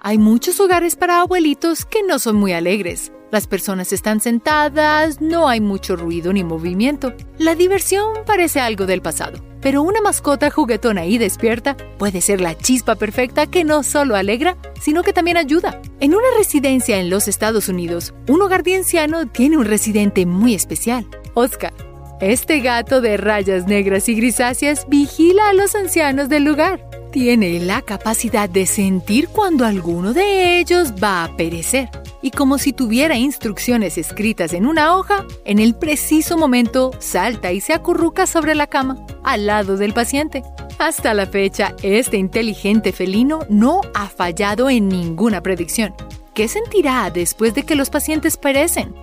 Hay 0.00 0.18
muchos 0.18 0.58
hogares 0.60 0.96
para 0.96 1.20
abuelitos 1.20 1.84
que 1.84 2.02
no 2.02 2.18
son 2.18 2.36
muy 2.36 2.52
alegres. 2.52 3.12
Las 3.30 3.46
personas 3.46 3.92
están 3.92 4.20
sentadas, 4.20 5.20
no 5.20 5.48
hay 5.48 5.60
mucho 5.60 5.94
ruido 5.94 6.32
ni 6.32 6.42
movimiento. 6.42 7.14
La 7.38 7.54
diversión 7.54 8.24
parece 8.26 8.60
algo 8.60 8.86
del 8.86 9.02
pasado. 9.02 9.42
Pero 9.60 9.82
una 9.82 10.00
mascota 10.00 10.50
juguetona 10.50 11.06
y 11.06 11.18
despierta 11.18 11.76
puede 11.98 12.20
ser 12.20 12.40
la 12.40 12.58
chispa 12.58 12.96
perfecta 12.96 13.46
que 13.46 13.64
no 13.64 13.84
solo 13.84 14.16
alegra, 14.16 14.56
sino 14.80 15.02
que 15.02 15.12
también 15.12 15.36
ayuda. 15.36 15.80
En 16.00 16.14
una 16.14 16.26
residencia 16.36 16.98
en 16.98 17.10
los 17.10 17.28
Estados 17.28 17.68
Unidos, 17.68 18.12
un 18.28 18.42
hogar 18.42 18.64
de 18.64 18.76
anciano 18.76 19.26
tiene 19.26 19.56
un 19.56 19.64
residente 19.64 20.26
muy 20.26 20.54
especial, 20.54 21.06
Oscar. 21.34 21.72
Este 22.22 22.60
gato 22.60 23.00
de 23.00 23.16
rayas 23.16 23.66
negras 23.66 24.08
y 24.08 24.14
grisáceas 24.14 24.86
vigila 24.88 25.48
a 25.48 25.54
los 25.54 25.74
ancianos 25.74 26.28
del 26.28 26.44
lugar. 26.44 26.88
Tiene 27.10 27.58
la 27.58 27.82
capacidad 27.82 28.48
de 28.48 28.66
sentir 28.66 29.26
cuando 29.26 29.66
alguno 29.66 30.12
de 30.12 30.60
ellos 30.60 30.94
va 31.02 31.24
a 31.24 31.36
perecer. 31.36 31.88
Y 32.22 32.30
como 32.30 32.58
si 32.58 32.72
tuviera 32.72 33.16
instrucciones 33.16 33.98
escritas 33.98 34.52
en 34.52 34.66
una 34.66 34.96
hoja, 34.96 35.26
en 35.44 35.58
el 35.58 35.74
preciso 35.74 36.38
momento 36.38 36.92
salta 37.00 37.50
y 37.50 37.60
se 37.60 37.72
acurruca 37.72 38.28
sobre 38.28 38.54
la 38.54 38.68
cama, 38.68 39.04
al 39.24 39.46
lado 39.46 39.76
del 39.76 39.92
paciente. 39.92 40.44
Hasta 40.78 41.14
la 41.14 41.26
fecha, 41.26 41.74
este 41.82 42.18
inteligente 42.18 42.92
felino 42.92 43.40
no 43.48 43.80
ha 43.94 44.06
fallado 44.06 44.70
en 44.70 44.88
ninguna 44.88 45.42
predicción. 45.42 45.92
¿Qué 46.34 46.46
sentirá 46.46 47.10
después 47.10 47.52
de 47.54 47.64
que 47.64 47.74
los 47.74 47.90
pacientes 47.90 48.36
perecen? 48.36 48.94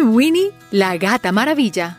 Winnie, 0.00 0.52
la 0.70 0.96
gata 0.96 1.32
maravilla. 1.32 1.98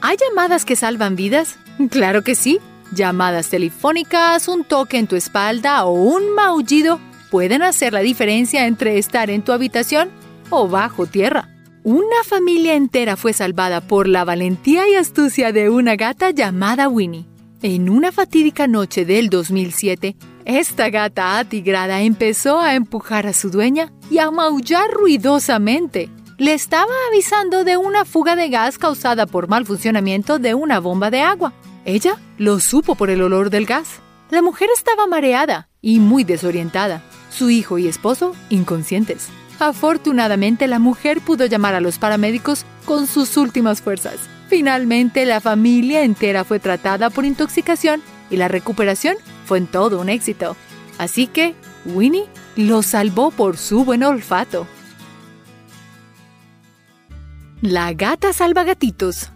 ¿Hay 0.00 0.16
llamadas 0.18 0.64
que 0.64 0.76
salvan 0.76 1.16
vidas? 1.16 1.58
Claro 1.90 2.22
que 2.22 2.34
sí. 2.34 2.60
Llamadas 2.92 3.48
telefónicas, 3.48 4.46
un 4.48 4.64
toque 4.64 4.98
en 4.98 5.06
tu 5.06 5.16
espalda 5.16 5.84
o 5.84 5.92
un 5.92 6.34
maullido 6.34 7.00
pueden 7.30 7.62
hacer 7.62 7.92
la 7.92 8.00
diferencia 8.00 8.66
entre 8.66 8.98
estar 8.98 9.30
en 9.30 9.42
tu 9.42 9.52
habitación 9.52 10.10
o 10.50 10.68
bajo 10.68 11.06
tierra. 11.06 11.48
Una 11.82 12.22
familia 12.24 12.74
entera 12.74 13.16
fue 13.16 13.32
salvada 13.32 13.80
por 13.80 14.06
la 14.06 14.24
valentía 14.24 14.88
y 14.88 14.94
astucia 14.94 15.52
de 15.52 15.70
una 15.70 15.96
gata 15.96 16.30
llamada 16.30 16.88
Winnie. 16.88 17.26
En 17.62 17.88
una 17.88 18.12
fatídica 18.12 18.66
noche 18.66 19.04
del 19.04 19.30
2007, 19.30 20.16
esta 20.44 20.90
gata 20.90 21.38
atigrada 21.38 22.02
empezó 22.02 22.60
a 22.60 22.74
empujar 22.74 23.26
a 23.26 23.32
su 23.32 23.50
dueña 23.50 23.92
y 24.10 24.18
a 24.18 24.30
maullar 24.30 24.90
ruidosamente 24.92 26.10
le 26.38 26.54
estaba 26.54 26.92
avisando 27.08 27.64
de 27.64 27.76
una 27.76 28.04
fuga 28.04 28.34
de 28.34 28.48
gas 28.48 28.78
causada 28.78 29.26
por 29.26 29.48
mal 29.48 29.66
funcionamiento 29.66 30.38
de 30.38 30.54
una 30.54 30.80
bomba 30.80 31.10
de 31.10 31.20
agua. 31.20 31.52
Ella 31.84 32.16
lo 32.38 32.60
supo 32.60 32.94
por 32.94 33.10
el 33.10 33.22
olor 33.22 33.50
del 33.50 33.66
gas. 33.66 34.00
La 34.30 34.42
mujer 34.42 34.68
estaba 34.74 35.06
mareada 35.06 35.68
y 35.80 36.00
muy 36.00 36.24
desorientada. 36.24 37.02
Su 37.30 37.50
hijo 37.50 37.78
y 37.78 37.86
esposo 37.86 38.34
inconscientes. 38.48 39.28
Afortunadamente 39.60 40.66
la 40.66 40.78
mujer 40.78 41.20
pudo 41.20 41.46
llamar 41.46 41.74
a 41.74 41.80
los 41.80 41.98
paramédicos 41.98 42.64
con 42.84 43.06
sus 43.06 43.36
últimas 43.36 43.80
fuerzas. 43.80 44.16
Finalmente 44.48 45.26
la 45.26 45.40
familia 45.40 46.02
entera 46.02 46.44
fue 46.44 46.58
tratada 46.58 47.10
por 47.10 47.24
intoxicación 47.24 48.02
y 48.30 48.36
la 48.36 48.48
recuperación 48.48 49.16
fue 49.46 49.58
en 49.58 49.66
todo 49.66 50.00
un 50.00 50.08
éxito. 50.08 50.56
Así 50.98 51.26
que 51.26 51.54
Winnie 51.84 52.26
lo 52.56 52.82
salvó 52.82 53.30
por 53.30 53.56
su 53.56 53.84
buen 53.84 54.02
olfato. 54.02 54.66
La 57.66 57.94
gata 57.94 58.34
salva 58.34 58.62
gatitos. 58.62 59.30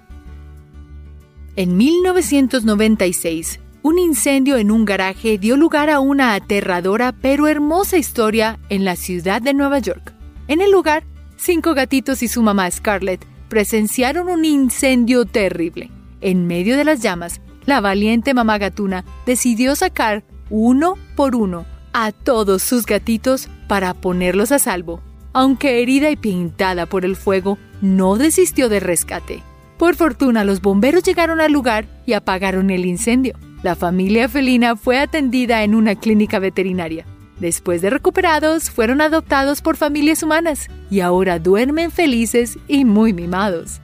En 1.57 1.79
1996, 1.79 3.59
un 3.81 3.99
incendio 3.99 4.59
en 4.59 4.71
un 4.71 4.85
garaje 4.85 5.39
dio 5.39 5.57
lugar 5.57 5.89
a 5.89 6.01
una 6.01 6.35
aterradora 6.35 7.13
pero 7.13 7.49
hermosa 7.49 7.97
historia 7.97 8.59
en 8.69 8.85
la 8.85 8.97
ciudad 8.97 9.41
de 9.41 9.55
Nueva 9.55 9.79
York. 9.79 10.13
En 10.47 10.61
el 10.61 10.71
lugar, 10.71 11.05
cinco 11.39 11.73
gatitos 11.73 12.23
y 12.23 12.29
su 12.29 12.43
mamá 12.43 12.71
Scarlett 12.71 13.25
presenciaron 13.49 14.29
un 14.29 14.45
incendio 14.45 15.25
terrible. 15.25 15.91
En 16.21 16.47
medio 16.47 16.77
de 16.77 16.85
las 16.85 17.01
llamas, 17.01 17.41
la 17.65 17.81
valiente 17.81 18.35
mamá 18.35 18.59
gatuna 18.59 19.07
decidió 19.25 19.75
sacar 19.75 20.23
uno 20.51 20.99
por 21.17 21.35
uno 21.35 21.65
a 21.95 22.13
todos 22.13 22.63
sus 22.63 22.85
gatitos 22.85 23.49
para 23.69 23.95
ponerlos 23.95 24.53
a 24.53 24.59
salvo. 24.59 25.01
Aunque 25.33 25.83
herida 25.83 26.11
y 26.11 26.17
pintada 26.17 26.87
por 26.87 27.05
el 27.05 27.17
fuego, 27.17 27.59
no 27.81 28.17
desistió 28.17 28.69
del 28.69 28.81
rescate. 28.81 29.43
Por 29.77 29.95
fortuna, 29.95 30.45
los 30.45 30.61
bomberos 30.61 31.05
llegaron 31.05 31.41
al 31.41 31.53
lugar 31.53 31.87
y 32.07 32.15
apagaron 32.15 32.71
el 32.71 32.85
incendio. 32.85 33.35
La 33.63 33.77
familia 33.77 34.29
felina 34.29 34.77
fue 34.77 34.99
atendida 34.99 35.63
en 35.63 35.75
una 35.75 35.95
clínica 35.95 36.39
veterinaria. 36.39 37.07
Después 37.39 37.83
de 37.83 37.91
recuperados, 37.91 38.71
fueron 38.71 39.01
adoptados 39.01 39.63
por 39.63 39.77
familias 39.77 40.23
humanas 40.23 40.69
y 40.91 41.01
ahora 41.01 41.39
duermen 41.39 41.91
felices 41.91 42.59
y 42.67 42.85
muy 42.85 43.13
mimados. 43.13 43.81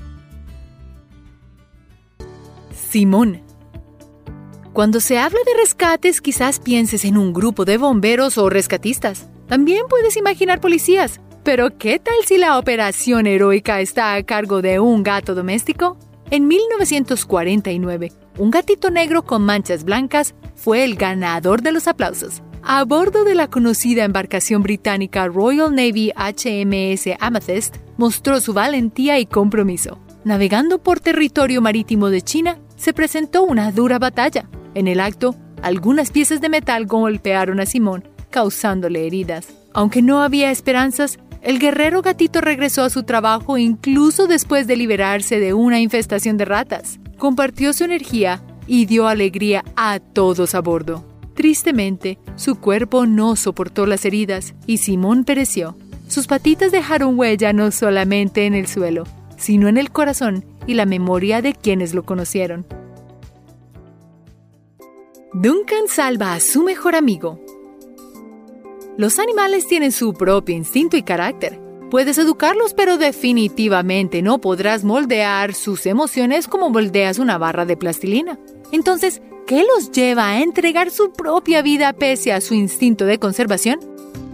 Simón. 2.90 3.42
Cuando 4.72 4.98
se 4.98 5.18
habla 5.18 5.38
de 5.46 5.60
rescates, 5.60 6.20
quizás 6.20 6.58
pienses 6.58 7.04
en 7.04 7.16
un 7.16 7.32
grupo 7.32 7.64
de 7.64 7.78
bomberos 7.78 8.38
o 8.38 8.50
rescatistas. 8.50 9.28
También 9.46 9.84
puedes 9.88 10.16
imaginar 10.16 10.60
policías, 10.60 11.20
pero 11.44 11.76
¿qué 11.76 11.98
tal 11.98 12.14
si 12.26 12.38
la 12.38 12.58
operación 12.58 13.26
heroica 13.26 13.80
está 13.80 14.14
a 14.14 14.22
cargo 14.22 14.62
de 14.62 14.80
un 14.80 15.02
gato 15.02 15.34
doméstico? 15.34 15.98
En 16.30 16.48
1949, 16.48 18.12
un 18.38 18.50
gatito 18.50 18.90
negro 18.90 19.24
con 19.24 19.42
manchas 19.42 19.84
blancas 19.84 20.34
fue 20.56 20.84
el 20.84 20.96
ganador 20.96 21.60
de 21.60 21.70
los 21.70 21.86
aplausos. 21.86 22.42
A 22.62 22.82
bordo 22.84 23.24
de 23.24 23.34
la 23.34 23.48
conocida 23.48 24.04
embarcación 24.04 24.62
británica 24.62 25.26
Royal 25.26 25.74
Navy 25.74 26.12
HMS 26.16 27.14
Amethyst, 27.20 27.76
mostró 27.98 28.40
su 28.40 28.54
valentía 28.54 29.18
y 29.18 29.26
compromiso. 29.26 29.98
Navegando 30.24 30.82
por 30.82 31.00
territorio 31.00 31.60
marítimo 31.60 32.08
de 32.08 32.22
China, 32.22 32.58
se 32.76 32.94
presentó 32.94 33.44
una 33.44 33.70
dura 33.70 33.98
batalla. 33.98 34.48
En 34.74 34.88
el 34.88 34.98
acto, 34.98 35.36
algunas 35.60 36.10
piezas 36.10 36.40
de 36.40 36.48
metal 36.48 36.86
golpearon 36.86 37.60
a 37.60 37.66
Simón, 37.66 38.08
causándole 38.30 39.06
heridas. 39.06 39.48
Aunque 39.74 40.02
no 40.02 40.22
había 40.22 40.52
esperanzas, 40.52 41.18
el 41.44 41.58
guerrero 41.58 42.00
gatito 42.00 42.40
regresó 42.40 42.82
a 42.82 42.90
su 42.90 43.02
trabajo 43.02 43.58
incluso 43.58 44.26
después 44.26 44.66
de 44.66 44.76
liberarse 44.76 45.38
de 45.38 45.52
una 45.52 45.78
infestación 45.78 46.38
de 46.38 46.46
ratas. 46.46 46.98
Compartió 47.18 47.72
su 47.74 47.84
energía 47.84 48.42
y 48.66 48.86
dio 48.86 49.06
alegría 49.06 49.62
a 49.76 50.00
todos 50.00 50.54
a 50.54 50.60
bordo. 50.60 51.04
Tristemente, 51.34 52.18
su 52.36 52.56
cuerpo 52.56 53.04
no 53.04 53.36
soportó 53.36 53.84
las 53.84 54.06
heridas 54.06 54.54
y 54.66 54.78
Simón 54.78 55.24
pereció. 55.24 55.76
Sus 56.08 56.26
patitas 56.26 56.72
dejaron 56.72 57.18
huella 57.18 57.52
no 57.52 57.70
solamente 57.70 58.46
en 58.46 58.54
el 58.54 58.66
suelo, 58.66 59.04
sino 59.36 59.68
en 59.68 59.76
el 59.76 59.90
corazón 59.90 60.46
y 60.66 60.74
la 60.74 60.86
memoria 60.86 61.42
de 61.42 61.52
quienes 61.52 61.92
lo 61.92 62.04
conocieron. 62.04 62.66
Duncan 65.34 65.88
salva 65.88 66.32
a 66.32 66.40
su 66.40 66.62
mejor 66.62 66.94
amigo. 66.94 67.40
Los 68.96 69.18
animales 69.18 69.66
tienen 69.66 69.90
su 69.90 70.14
propio 70.14 70.54
instinto 70.54 70.96
y 70.96 71.02
carácter. 71.02 71.58
Puedes 71.90 72.16
educarlos, 72.16 72.74
pero 72.74 72.96
definitivamente 72.96 74.22
no 74.22 74.40
podrás 74.40 74.84
moldear 74.84 75.52
sus 75.54 75.86
emociones 75.86 76.46
como 76.46 76.70
moldeas 76.70 77.18
una 77.18 77.36
barra 77.36 77.64
de 77.66 77.76
plastilina. 77.76 78.38
Entonces, 78.70 79.20
¿qué 79.48 79.64
los 79.64 79.90
lleva 79.90 80.28
a 80.28 80.42
entregar 80.42 80.92
su 80.92 81.12
propia 81.12 81.60
vida 81.60 81.92
pese 81.92 82.32
a 82.32 82.40
su 82.40 82.54
instinto 82.54 83.04
de 83.04 83.18
conservación? 83.18 83.80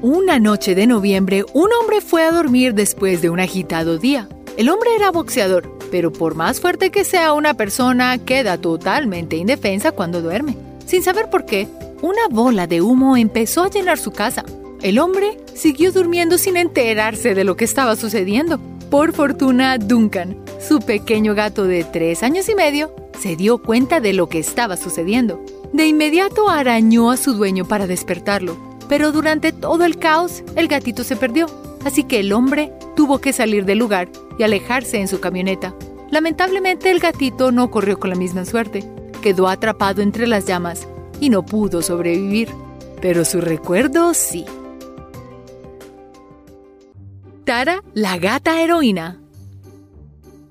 Una 0.03 0.38
noche 0.38 0.75
de 0.75 0.87
noviembre, 0.87 1.46
un 1.55 1.70
hombre 1.81 2.03
fue 2.03 2.23
a 2.23 2.31
dormir 2.31 2.75
después 2.75 3.23
de 3.23 3.31
un 3.31 3.40
agitado 3.40 3.96
día. 3.96 4.29
El 4.59 4.68
hombre 4.68 4.90
era 4.94 5.11
boxeador, 5.11 5.75
pero 5.90 6.12
por 6.12 6.35
más 6.35 6.61
fuerte 6.61 6.90
que 6.90 7.05
sea 7.05 7.33
una 7.33 7.55
persona, 7.55 8.18
queda 8.18 8.59
totalmente 8.59 9.37
indefensa 9.37 9.92
cuando 9.92 10.20
duerme. 10.20 10.55
Sin 10.85 11.03
saber 11.03 11.31
por 11.31 11.46
qué, 11.46 11.66
una 12.02 12.28
bola 12.30 12.66
de 12.66 12.80
humo 12.80 13.16
empezó 13.16 13.64
a 13.64 13.70
llenar 13.70 13.98
su 13.98 14.10
casa. 14.10 14.44
El 14.82 14.98
hombre 14.98 15.36
siguió 15.54 15.92
durmiendo 15.92 16.38
sin 16.38 16.56
enterarse 16.56 17.34
de 17.34 17.44
lo 17.44 17.56
que 17.56 17.64
estaba 17.64 17.96
sucediendo. 17.96 18.58
Por 18.90 19.12
fortuna, 19.12 19.76
Duncan, 19.78 20.36
su 20.66 20.80
pequeño 20.80 21.34
gato 21.34 21.64
de 21.64 21.84
tres 21.84 22.22
años 22.22 22.48
y 22.48 22.54
medio, 22.54 22.94
se 23.18 23.36
dio 23.36 23.58
cuenta 23.58 24.00
de 24.00 24.14
lo 24.14 24.28
que 24.28 24.38
estaba 24.38 24.76
sucediendo. 24.76 25.44
De 25.72 25.86
inmediato 25.86 26.48
arañó 26.48 27.10
a 27.10 27.16
su 27.16 27.34
dueño 27.34 27.68
para 27.68 27.86
despertarlo, 27.86 28.56
pero 28.88 29.12
durante 29.12 29.52
todo 29.52 29.84
el 29.84 29.98
caos 29.98 30.42
el 30.56 30.66
gatito 30.66 31.04
se 31.04 31.16
perdió, 31.16 31.46
así 31.84 32.04
que 32.04 32.20
el 32.20 32.32
hombre 32.32 32.72
tuvo 32.96 33.18
que 33.18 33.32
salir 33.32 33.64
del 33.66 33.78
lugar 33.78 34.08
y 34.38 34.42
alejarse 34.42 34.98
en 34.98 35.06
su 35.06 35.20
camioneta. 35.20 35.74
Lamentablemente 36.10 36.90
el 36.90 36.98
gatito 36.98 37.52
no 37.52 37.70
corrió 37.70 38.00
con 38.00 38.10
la 38.10 38.16
misma 38.16 38.44
suerte, 38.44 38.84
quedó 39.22 39.48
atrapado 39.48 40.02
entre 40.02 40.26
las 40.26 40.46
llamas 40.46 40.88
y 41.20 41.30
no 41.30 41.44
pudo 41.44 41.83
sobrevivir. 41.83 42.48
Pero 43.00 43.24
su 43.24 43.40
recuerdo 43.40 44.14
sí. 44.14 44.44
Tara, 47.44 47.83
la 47.94 48.18
gata 48.18 48.61
heroína. 48.61 49.20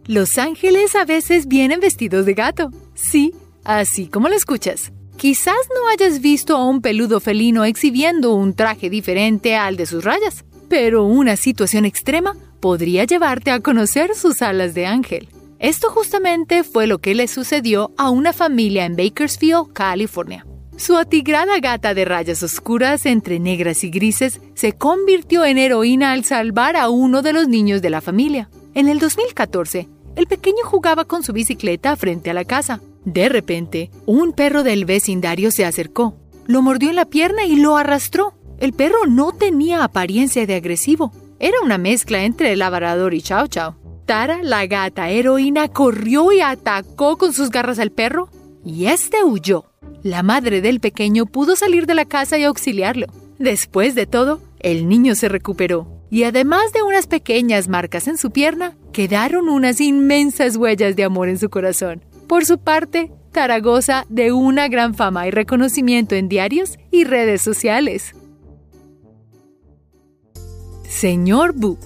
Los 0.05 0.37
ángeles 0.37 0.95
a 0.95 1.05
veces 1.05 1.47
vienen 1.47 1.79
vestidos 1.79 2.25
de 2.25 2.33
gato. 2.33 2.71
Sí, 2.95 3.33
así 3.63 4.07
como 4.07 4.27
lo 4.27 4.35
escuchas. 4.35 4.91
Quizás 5.17 5.57
no 5.75 5.87
hayas 5.89 6.21
visto 6.21 6.55
a 6.55 6.65
un 6.65 6.81
peludo 6.81 7.19
felino 7.19 7.65
exhibiendo 7.65 8.33
un 8.33 8.53
traje 8.53 8.89
diferente 8.89 9.55
al 9.55 9.75
de 9.75 9.85
sus 9.85 10.03
rayas, 10.03 10.45
pero 10.69 11.03
una 11.03 11.35
situación 11.35 11.85
extrema 11.85 12.35
podría 12.59 13.03
llevarte 13.03 13.51
a 13.51 13.59
conocer 13.59 14.15
sus 14.15 14.41
alas 14.41 14.73
de 14.73 14.85
ángel. 14.85 15.29
Esto 15.59 15.89
justamente 15.89 16.63
fue 16.63 16.87
lo 16.87 16.99
que 16.99 17.13
le 17.15 17.27
sucedió 17.27 17.91
a 17.97 18.09
una 18.09 18.31
familia 18.31 18.85
en 18.85 18.95
Bakersfield, 18.95 19.73
California. 19.73 20.45
Su 20.79 20.95
atigrada 20.95 21.59
gata 21.59 21.93
de 21.93 22.05
rayas 22.05 22.41
oscuras 22.41 23.05
entre 23.05 23.37
negras 23.37 23.83
y 23.83 23.89
grises 23.89 24.39
se 24.53 24.71
convirtió 24.71 25.43
en 25.43 25.57
heroína 25.57 26.13
al 26.13 26.23
salvar 26.23 26.77
a 26.77 26.87
uno 26.87 27.21
de 27.21 27.33
los 27.33 27.49
niños 27.49 27.81
de 27.81 27.89
la 27.89 27.99
familia. 27.99 28.49
En 28.73 28.87
el 28.87 28.97
2014, 28.99 29.89
el 30.15 30.25
pequeño 30.27 30.63
jugaba 30.63 31.03
con 31.03 31.21
su 31.21 31.33
bicicleta 31.33 31.97
frente 31.97 32.29
a 32.29 32.33
la 32.33 32.45
casa. 32.45 32.79
De 33.03 33.27
repente, 33.27 33.91
un 34.05 34.31
perro 34.31 34.63
del 34.63 34.85
vecindario 34.85 35.51
se 35.51 35.65
acercó, 35.65 36.15
lo 36.47 36.61
mordió 36.61 36.89
en 36.89 36.95
la 36.95 37.09
pierna 37.09 37.43
y 37.43 37.57
lo 37.57 37.75
arrastró. 37.75 38.33
El 38.57 38.71
perro 38.71 39.05
no 39.05 39.33
tenía 39.33 39.83
apariencia 39.83 40.45
de 40.45 40.55
agresivo, 40.55 41.11
era 41.39 41.57
una 41.61 41.77
mezcla 41.77 42.23
entre 42.23 42.55
labrador 42.55 43.13
y 43.13 43.21
chao 43.21 43.47
chao. 43.47 43.75
Tara, 44.05 44.39
la 44.43 44.65
gata 44.65 45.09
heroína, 45.09 45.67
corrió 45.67 46.31
y 46.31 46.39
atacó 46.39 47.17
con 47.17 47.33
sus 47.33 47.49
garras 47.49 47.79
al 47.79 47.91
perro, 47.91 48.29
y 48.63 48.85
este 48.85 49.25
huyó. 49.25 49.68
La 50.03 50.23
madre 50.23 50.61
del 50.61 50.79
pequeño 50.79 51.25
pudo 51.25 51.55
salir 51.55 51.85
de 51.85 51.95
la 51.95 52.05
casa 52.05 52.37
y 52.37 52.43
auxiliarlo. 52.43 53.07
Después 53.37 53.95
de 53.95 54.05
todo, 54.05 54.41
el 54.59 54.87
niño 54.89 55.15
se 55.15 55.29
recuperó, 55.29 55.87
y 56.09 56.23
además 56.23 56.73
de 56.73 56.83
unas 56.83 57.07
pequeñas 57.07 57.67
marcas 57.67 58.07
en 58.07 58.17
su 58.17 58.31
pierna, 58.31 58.77
quedaron 58.91 59.49
unas 59.49 59.79
inmensas 59.79 60.57
huellas 60.57 60.95
de 60.95 61.03
amor 61.03 61.29
en 61.29 61.37
su 61.37 61.49
corazón. 61.49 62.03
Por 62.27 62.45
su 62.45 62.59
parte, 62.59 63.11
Tara 63.31 63.59
goza 63.59 64.05
de 64.09 64.31
una 64.31 64.67
gran 64.67 64.95
fama 64.95 65.27
y 65.27 65.31
reconocimiento 65.31 66.15
en 66.15 66.29
diarios 66.29 66.77
y 66.91 67.03
redes 67.03 67.41
sociales. 67.41 68.15
Señor 70.87 71.53
Bu. 71.53 71.77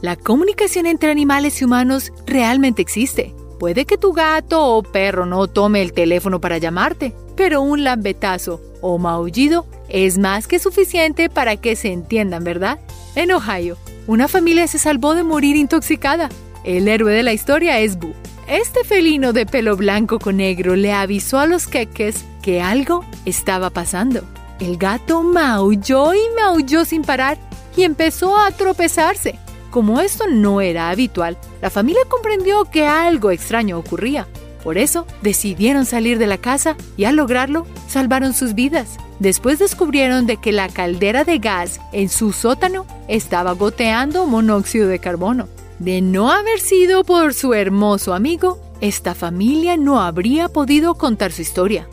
La 0.00 0.16
comunicación 0.16 0.86
entre 0.86 1.10
animales 1.10 1.60
y 1.60 1.64
humanos 1.64 2.12
realmente 2.26 2.82
existe. 2.82 3.34
Puede 3.62 3.84
que 3.84 3.96
tu 3.96 4.12
gato 4.12 4.60
o 4.60 4.82
perro 4.82 5.24
no 5.24 5.46
tome 5.46 5.82
el 5.82 5.92
teléfono 5.92 6.40
para 6.40 6.58
llamarte, 6.58 7.14
pero 7.36 7.62
un 7.62 7.84
lambetazo 7.84 8.60
o 8.80 8.98
maullido 8.98 9.68
es 9.88 10.18
más 10.18 10.48
que 10.48 10.58
suficiente 10.58 11.30
para 11.30 11.56
que 11.56 11.76
se 11.76 11.92
entiendan, 11.92 12.42
¿verdad? 12.42 12.80
En 13.14 13.30
Ohio, 13.30 13.76
una 14.08 14.26
familia 14.26 14.66
se 14.66 14.80
salvó 14.80 15.14
de 15.14 15.22
morir 15.22 15.54
intoxicada. 15.54 16.28
El 16.64 16.88
héroe 16.88 17.12
de 17.12 17.22
la 17.22 17.34
historia 17.34 17.78
es 17.78 18.00
Boo. 18.00 18.14
Este 18.48 18.82
felino 18.82 19.32
de 19.32 19.46
pelo 19.46 19.76
blanco 19.76 20.18
con 20.18 20.38
negro 20.38 20.74
le 20.74 20.92
avisó 20.92 21.38
a 21.38 21.46
los 21.46 21.68
queques 21.68 22.24
que 22.42 22.60
algo 22.60 23.04
estaba 23.26 23.70
pasando. 23.70 24.24
El 24.58 24.76
gato 24.76 25.22
maulló 25.22 26.14
y 26.14 26.20
maulló 26.34 26.84
sin 26.84 27.02
parar 27.02 27.38
y 27.76 27.84
empezó 27.84 28.36
a 28.36 28.50
tropezarse. 28.50 29.38
Como 29.72 30.02
esto 30.02 30.26
no 30.28 30.60
era 30.60 30.90
habitual, 30.90 31.38
la 31.62 31.70
familia 31.70 32.02
comprendió 32.06 32.66
que 32.66 32.86
algo 32.86 33.30
extraño 33.30 33.78
ocurría. 33.78 34.28
Por 34.62 34.76
eso 34.76 35.06
decidieron 35.22 35.86
salir 35.86 36.18
de 36.18 36.26
la 36.26 36.36
casa 36.36 36.76
y 36.98 37.04
al 37.04 37.16
lograrlo 37.16 37.66
salvaron 37.88 38.34
sus 38.34 38.54
vidas. 38.54 38.98
Después 39.18 39.58
descubrieron 39.58 40.26
de 40.26 40.36
que 40.36 40.52
la 40.52 40.68
caldera 40.68 41.24
de 41.24 41.38
gas 41.38 41.80
en 41.92 42.10
su 42.10 42.34
sótano 42.34 42.86
estaba 43.08 43.52
goteando 43.52 44.26
monóxido 44.26 44.88
de 44.88 44.98
carbono. 44.98 45.48
De 45.78 46.02
no 46.02 46.30
haber 46.30 46.60
sido 46.60 47.02
por 47.02 47.32
su 47.32 47.54
hermoso 47.54 48.12
amigo, 48.12 48.60
esta 48.82 49.14
familia 49.14 49.78
no 49.78 50.02
habría 50.02 50.50
podido 50.50 50.96
contar 50.96 51.32
su 51.32 51.40
historia. 51.40 51.88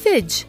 Fidge. 0.00 0.46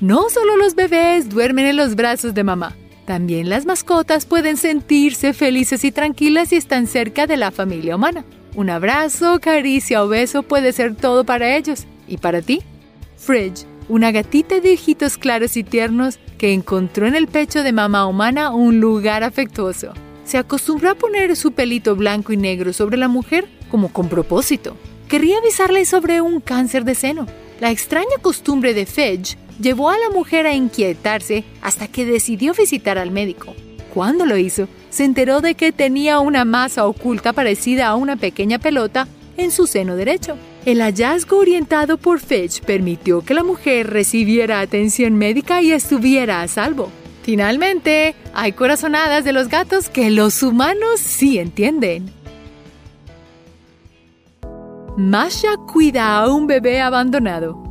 No 0.00 0.30
solo 0.30 0.56
los 0.56 0.74
bebés 0.74 1.28
duermen 1.28 1.66
en 1.66 1.76
los 1.76 1.96
brazos 1.96 2.32
de 2.32 2.44
mamá. 2.44 2.76
También 3.04 3.48
las 3.48 3.66
mascotas 3.66 4.26
pueden 4.26 4.56
sentirse 4.56 5.32
felices 5.32 5.84
y 5.84 5.92
tranquilas 5.92 6.50
si 6.50 6.56
están 6.56 6.86
cerca 6.86 7.26
de 7.26 7.36
la 7.36 7.50
familia 7.50 7.96
humana. 7.96 8.24
Un 8.54 8.70
abrazo, 8.70 9.40
caricia 9.40 10.04
o 10.04 10.08
beso 10.08 10.42
puede 10.42 10.72
ser 10.72 10.94
todo 10.94 11.24
para 11.24 11.56
ellos. 11.56 11.86
¿Y 12.06 12.18
para 12.18 12.42
ti? 12.42 12.62
Fridge, 13.16 13.66
una 13.88 14.12
gatita 14.12 14.60
de 14.60 14.74
ojitos 14.74 15.16
claros 15.16 15.56
y 15.56 15.64
tiernos 15.64 16.18
que 16.38 16.52
encontró 16.52 17.06
en 17.06 17.14
el 17.14 17.28
pecho 17.28 17.62
de 17.62 17.72
mamá 17.72 18.06
humana 18.06 18.50
un 18.50 18.80
lugar 18.80 19.24
afectuoso. 19.24 19.92
Se 20.24 20.38
acostumbró 20.38 20.90
a 20.90 20.94
poner 20.94 21.34
su 21.36 21.52
pelito 21.52 21.96
blanco 21.96 22.32
y 22.32 22.36
negro 22.36 22.72
sobre 22.72 22.96
la 22.96 23.08
mujer 23.08 23.48
como 23.70 23.92
con 23.92 24.08
propósito. 24.08 24.76
Querría 25.08 25.38
avisarle 25.38 25.84
sobre 25.84 26.20
un 26.20 26.40
cáncer 26.40 26.84
de 26.84 26.94
seno. 26.94 27.26
La 27.60 27.70
extraña 27.70 28.16
costumbre 28.20 28.74
de 28.74 28.86
Fedge 28.86 29.36
llevó 29.62 29.90
a 29.90 29.98
la 29.98 30.10
mujer 30.10 30.46
a 30.46 30.54
inquietarse 30.54 31.44
hasta 31.62 31.88
que 31.88 32.04
decidió 32.04 32.52
visitar 32.52 32.98
al 32.98 33.10
médico. 33.10 33.54
Cuando 33.94 34.26
lo 34.26 34.36
hizo, 34.36 34.68
se 34.90 35.04
enteró 35.04 35.40
de 35.40 35.54
que 35.54 35.72
tenía 35.72 36.18
una 36.18 36.44
masa 36.44 36.86
oculta 36.86 37.32
parecida 37.32 37.88
a 37.88 37.96
una 37.96 38.16
pequeña 38.16 38.58
pelota 38.58 39.06
en 39.36 39.50
su 39.50 39.66
seno 39.66 39.96
derecho. 39.96 40.36
El 40.64 40.80
hallazgo 40.80 41.38
orientado 41.38 41.96
por 41.96 42.20
Fetch 42.20 42.60
permitió 42.60 43.22
que 43.22 43.34
la 43.34 43.44
mujer 43.44 43.90
recibiera 43.90 44.60
atención 44.60 45.14
médica 45.14 45.62
y 45.62 45.72
estuviera 45.72 46.42
a 46.42 46.48
salvo. 46.48 46.90
Finalmente, 47.22 48.14
hay 48.34 48.52
corazonadas 48.52 49.24
de 49.24 49.32
los 49.32 49.48
gatos 49.48 49.88
que 49.88 50.10
los 50.10 50.42
humanos 50.42 50.98
sí 50.98 51.38
entienden. 51.38 52.10
Masha 54.96 55.56
cuida 55.72 56.16
a 56.16 56.28
un 56.28 56.46
bebé 56.46 56.80
abandonado. 56.80 57.61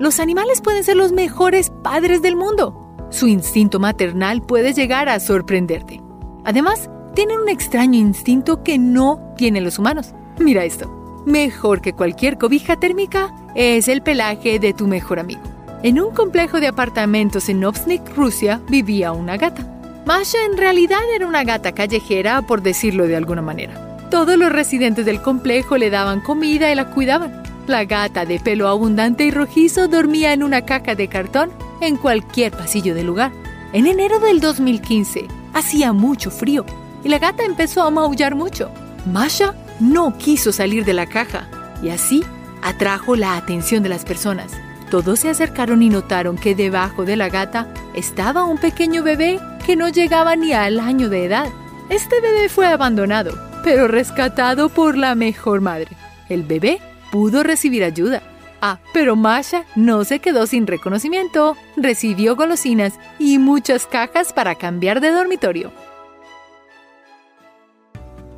Los 0.00 0.18
animales 0.18 0.62
pueden 0.62 0.82
ser 0.82 0.96
los 0.96 1.12
mejores 1.12 1.70
padres 1.82 2.22
del 2.22 2.34
mundo. 2.34 2.74
Su 3.10 3.28
instinto 3.28 3.78
maternal 3.78 4.40
puede 4.40 4.72
llegar 4.72 5.10
a 5.10 5.20
sorprenderte. 5.20 6.00
Además, 6.42 6.88
tienen 7.14 7.38
un 7.38 7.50
extraño 7.50 7.98
instinto 7.98 8.62
que 8.62 8.78
no 8.78 9.34
tienen 9.36 9.62
los 9.62 9.78
humanos. 9.78 10.14
Mira 10.38 10.64
esto. 10.64 10.88
Mejor 11.26 11.82
que 11.82 11.92
cualquier 11.92 12.38
cobija 12.38 12.76
térmica 12.76 13.34
es 13.54 13.88
el 13.88 14.00
pelaje 14.00 14.58
de 14.58 14.72
tu 14.72 14.86
mejor 14.86 15.18
amigo. 15.18 15.42
En 15.82 16.00
un 16.00 16.14
complejo 16.14 16.60
de 16.60 16.68
apartamentos 16.68 17.50
en 17.50 17.60
Novsnik, 17.60 18.00
Rusia, 18.16 18.62
vivía 18.70 19.12
una 19.12 19.36
gata. 19.36 19.66
Masha 20.06 20.38
en 20.50 20.56
realidad 20.56 21.02
era 21.14 21.26
una 21.26 21.44
gata 21.44 21.72
callejera, 21.72 22.40
por 22.40 22.62
decirlo 22.62 23.06
de 23.06 23.16
alguna 23.16 23.42
manera. 23.42 24.08
Todos 24.10 24.38
los 24.38 24.50
residentes 24.50 25.04
del 25.04 25.20
complejo 25.20 25.76
le 25.76 25.90
daban 25.90 26.22
comida 26.22 26.72
y 26.72 26.74
la 26.74 26.90
cuidaban. 26.90 27.49
La 27.70 27.84
gata 27.84 28.26
de 28.26 28.40
pelo 28.40 28.66
abundante 28.66 29.22
y 29.22 29.30
rojizo 29.30 29.86
dormía 29.86 30.32
en 30.32 30.42
una 30.42 30.62
caja 30.62 30.96
de 30.96 31.06
cartón 31.06 31.52
en 31.80 31.96
cualquier 31.96 32.50
pasillo 32.50 32.96
del 32.96 33.06
lugar. 33.06 33.30
En 33.72 33.86
enero 33.86 34.18
del 34.18 34.40
2015 34.40 35.28
hacía 35.54 35.92
mucho 35.92 36.32
frío 36.32 36.66
y 37.04 37.08
la 37.08 37.20
gata 37.20 37.44
empezó 37.44 37.82
a 37.82 37.90
maullar 37.92 38.34
mucho. 38.34 38.72
Masha 39.06 39.54
no 39.78 40.18
quiso 40.18 40.50
salir 40.50 40.84
de 40.84 40.94
la 40.94 41.06
caja 41.06 41.48
y 41.80 41.90
así 41.90 42.24
atrajo 42.60 43.14
la 43.14 43.36
atención 43.36 43.84
de 43.84 43.88
las 43.88 44.04
personas. 44.04 44.50
Todos 44.90 45.20
se 45.20 45.28
acercaron 45.28 45.80
y 45.80 45.90
notaron 45.90 46.36
que 46.38 46.56
debajo 46.56 47.04
de 47.04 47.14
la 47.14 47.28
gata 47.28 47.72
estaba 47.94 48.46
un 48.46 48.58
pequeño 48.58 49.04
bebé 49.04 49.38
que 49.64 49.76
no 49.76 49.88
llegaba 49.88 50.34
ni 50.34 50.52
al 50.52 50.80
año 50.80 51.08
de 51.08 51.24
edad. 51.24 51.46
Este 51.88 52.20
bebé 52.20 52.48
fue 52.48 52.66
abandonado, 52.66 53.38
pero 53.62 53.86
rescatado 53.86 54.70
por 54.70 54.96
la 54.96 55.14
mejor 55.14 55.60
madre. 55.60 55.96
El 56.28 56.42
bebé 56.42 56.80
pudo 57.10 57.42
recibir 57.42 57.84
ayuda. 57.84 58.22
Ah, 58.62 58.78
pero 58.92 59.16
Masha 59.16 59.64
no 59.74 60.04
se 60.04 60.18
quedó 60.18 60.46
sin 60.46 60.66
reconocimiento. 60.66 61.56
Recibió 61.76 62.36
golosinas 62.36 62.98
y 63.18 63.38
muchas 63.38 63.86
cajas 63.86 64.32
para 64.32 64.54
cambiar 64.54 65.00
de 65.00 65.10
dormitorio. 65.10 65.72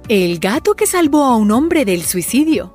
El 0.09 0.39
gato 0.39 0.75
que 0.75 0.87
salvó 0.87 1.25
a 1.25 1.37
un 1.37 1.51
hombre 1.51 1.85
del 1.85 2.03
suicidio. 2.03 2.75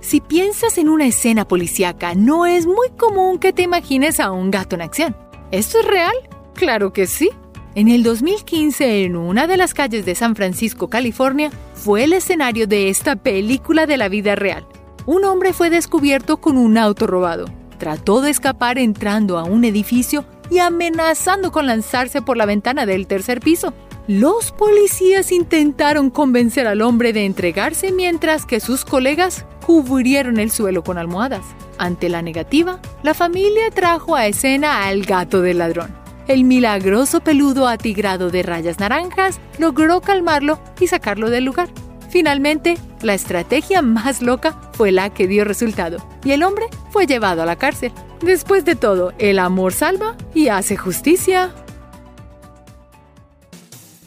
Si 0.00 0.20
piensas 0.20 0.78
en 0.78 0.88
una 0.88 1.06
escena 1.06 1.46
policíaca, 1.46 2.14
no 2.14 2.44
es 2.46 2.66
muy 2.66 2.90
común 2.98 3.38
que 3.38 3.52
te 3.52 3.62
imagines 3.62 4.18
a 4.20 4.30
un 4.30 4.50
gato 4.50 4.74
en 4.74 4.82
acción. 4.82 5.16
¿Esto 5.50 5.80
es 5.80 5.86
real? 5.86 6.14
Claro 6.54 6.92
que 6.92 7.06
sí. 7.06 7.30
En 7.74 7.88
el 7.88 8.02
2015, 8.02 9.04
en 9.04 9.16
una 9.16 9.46
de 9.46 9.56
las 9.56 9.72
calles 9.72 10.04
de 10.04 10.14
San 10.14 10.36
Francisco, 10.36 10.90
California, 10.90 11.50
fue 11.72 12.04
el 12.04 12.12
escenario 12.12 12.66
de 12.66 12.90
esta 12.90 13.16
película 13.16 13.86
de 13.86 13.96
la 13.96 14.10
vida 14.10 14.34
real. 14.34 14.66
Un 15.06 15.24
hombre 15.24 15.54
fue 15.54 15.70
descubierto 15.70 16.36
con 16.36 16.58
un 16.58 16.76
auto 16.76 17.06
robado. 17.06 17.46
Trató 17.78 18.20
de 18.20 18.30
escapar 18.30 18.78
entrando 18.78 19.38
a 19.38 19.44
un 19.44 19.64
edificio 19.64 20.26
y 20.50 20.58
amenazando 20.58 21.50
con 21.50 21.66
lanzarse 21.66 22.20
por 22.20 22.36
la 22.36 22.44
ventana 22.44 22.84
del 22.84 23.06
tercer 23.06 23.40
piso. 23.40 23.72
Los 24.06 24.52
policías 24.52 25.32
intentaron 25.32 26.10
convencer 26.10 26.66
al 26.66 26.82
hombre 26.82 27.14
de 27.14 27.24
entregarse 27.24 27.90
mientras 27.90 28.44
que 28.44 28.60
sus 28.60 28.84
colegas 28.84 29.46
cubrieron 29.64 30.38
el 30.38 30.50
suelo 30.50 30.84
con 30.84 30.98
almohadas. 30.98 31.44
Ante 31.78 32.10
la 32.10 32.20
negativa, 32.20 32.80
la 33.02 33.14
familia 33.14 33.70
trajo 33.70 34.14
a 34.14 34.26
escena 34.26 34.84
al 34.86 35.04
gato 35.04 35.40
del 35.40 35.58
ladrón. 35.58 36.01
El 36.28 36.44
milagroso 36.44 37.20
peludo 37.20 37.66
atigrado 37.66 38.30
de 38.30 38.42
rayas 38.42 38.78
naranjas 38.78 39.40
logró 39.58 40.00
calmarlo 40.00 40.60
y 40.78 40.86
sacarlo 40.86 41.30
del 41.30 41.44
lugar. 41.44 41.68
Finalmente, 42.10 42.76
la 43.00 43.14
estrategia 43.14 43.82
más 43.82 44.22
loca 44.22 44.60
fue 44.74 44.92
la 44.92 45.10
que 45.10 45.26
dio 45.26 45.44
resultado 45.44 46.06
y 46.24 46.32
el 46.32 46.42
hombre 46.42 46.66
fue 46.90 47.06
llevado 47.06 47.42
a 47.42 47.46
la 47.46 47.56
cárcel. 47.56 47.92
Después 48.20 48.64
de 48.64 48.76
todo, 48.76 49.12
el 49.18 49.38
amor 49.38 49.72
salva 49.72 50.16
y 50.34 50.48
hace 50.48 50.76
justicia. 50.76 51.52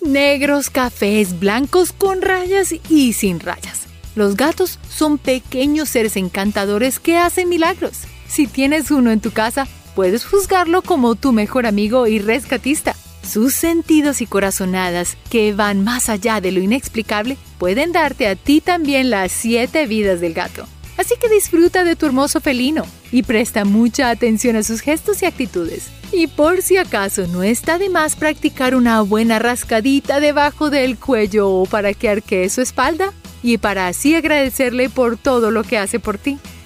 Negros, 0.01 0.70
cafés, 0.70 1.39
blancos 1.39 1.91
con 1.91 2.22
rayas 2.22 2.74
y 2.89 3.13
sin 3.13 3.39
rayas. 3.39 3.88
Los 4.16 4.38
gatos 4.38 4.80
son 4.88 5.18
pequeños 5.18 5.89
seres 5.89 6.16
encantadores 6.16 6.99
que 6.99 7.18
hacen 7.18 7.49
milagros. 7.49 8.03
Si 8.28 8.47
tienes 8.47 8.91
uno 8.91 9.11
en 9.11 9.20
tu 9.20 9.32
casa, 9.32 9.68
puedes 9.96 10.26
juzgarlo 10.26 10.82
como 10.82 11.16
tu 11.16 11.32
mejor 11.32 11.66
amigo 11.66 12.06
y 12.06 12.20
rescatista. 12.20 12.96
Sus 13.28 13.56
sentidos 13.56 14.22
y 14.22 14.28
corazonadas, 14.28 15.18
que 15.32 15.54
van 15.54 15.84
más 15.84 16.10
allá 16.10 16.41
de 16.41 16.52
lo 16.52 16.60
inexplicable, 16.60 17.38
pueden 17.58 17.91
darte 17.91 18.28
a 18.28 18.36
ti 18.36 18.62
también 18.62 19.10
las 19.10 19.32
siete 19.32 19.88
vidas 19.88 20.22
del 20.22 20.34
gato. 20.34 20.68
Así 20.98 21.16
que 21.20 21.28
disfruta 21.28 21.84
de 21.84 21.96
tu 21.96 22.06
hermoso 22.06 22.39
felino 22.39 22.86
y 23.12 23.24
presta 23.24 23.66
mucha 23.66 24.10
atención 24.10 24.56
a 24.56 24.64
sus 24.64 24.82
gestos 24.82 25.22
y 25.22 25.26
actitudes. 25.26 25.88
Y 26.12 26.28
por 26.28 26.62
si 26.62 26.78
acaso 26.78 27.28
no 27.28 27.43
está 27.43 27.78
de 27.78 27.89
más 27.89 28.16
practicar 28.16 28.76
una 28.76 29.02
buena 29.02 29.39
rascadita 29.39 30.20
debajo 30.20 30.70
del 30.70 30.98
cuello 30.98 31.50
o 31.50 31.66
para 31.66 31.93
que 31.93 32.10
arquee 32.10 32.50
su 32.50 32.62
espalda 32.62 33.12
y 33.43 33.58
para 33.58 33.88
así 33.88 34.16
agradecerle 34.16 34.89
por 34.89 35.18
todo 35.18 35.52
lo 35.52 35.64
que 35.64 35.78
hace 35.78 36.00
por 36.00 36.18
ti. 36.18 36.38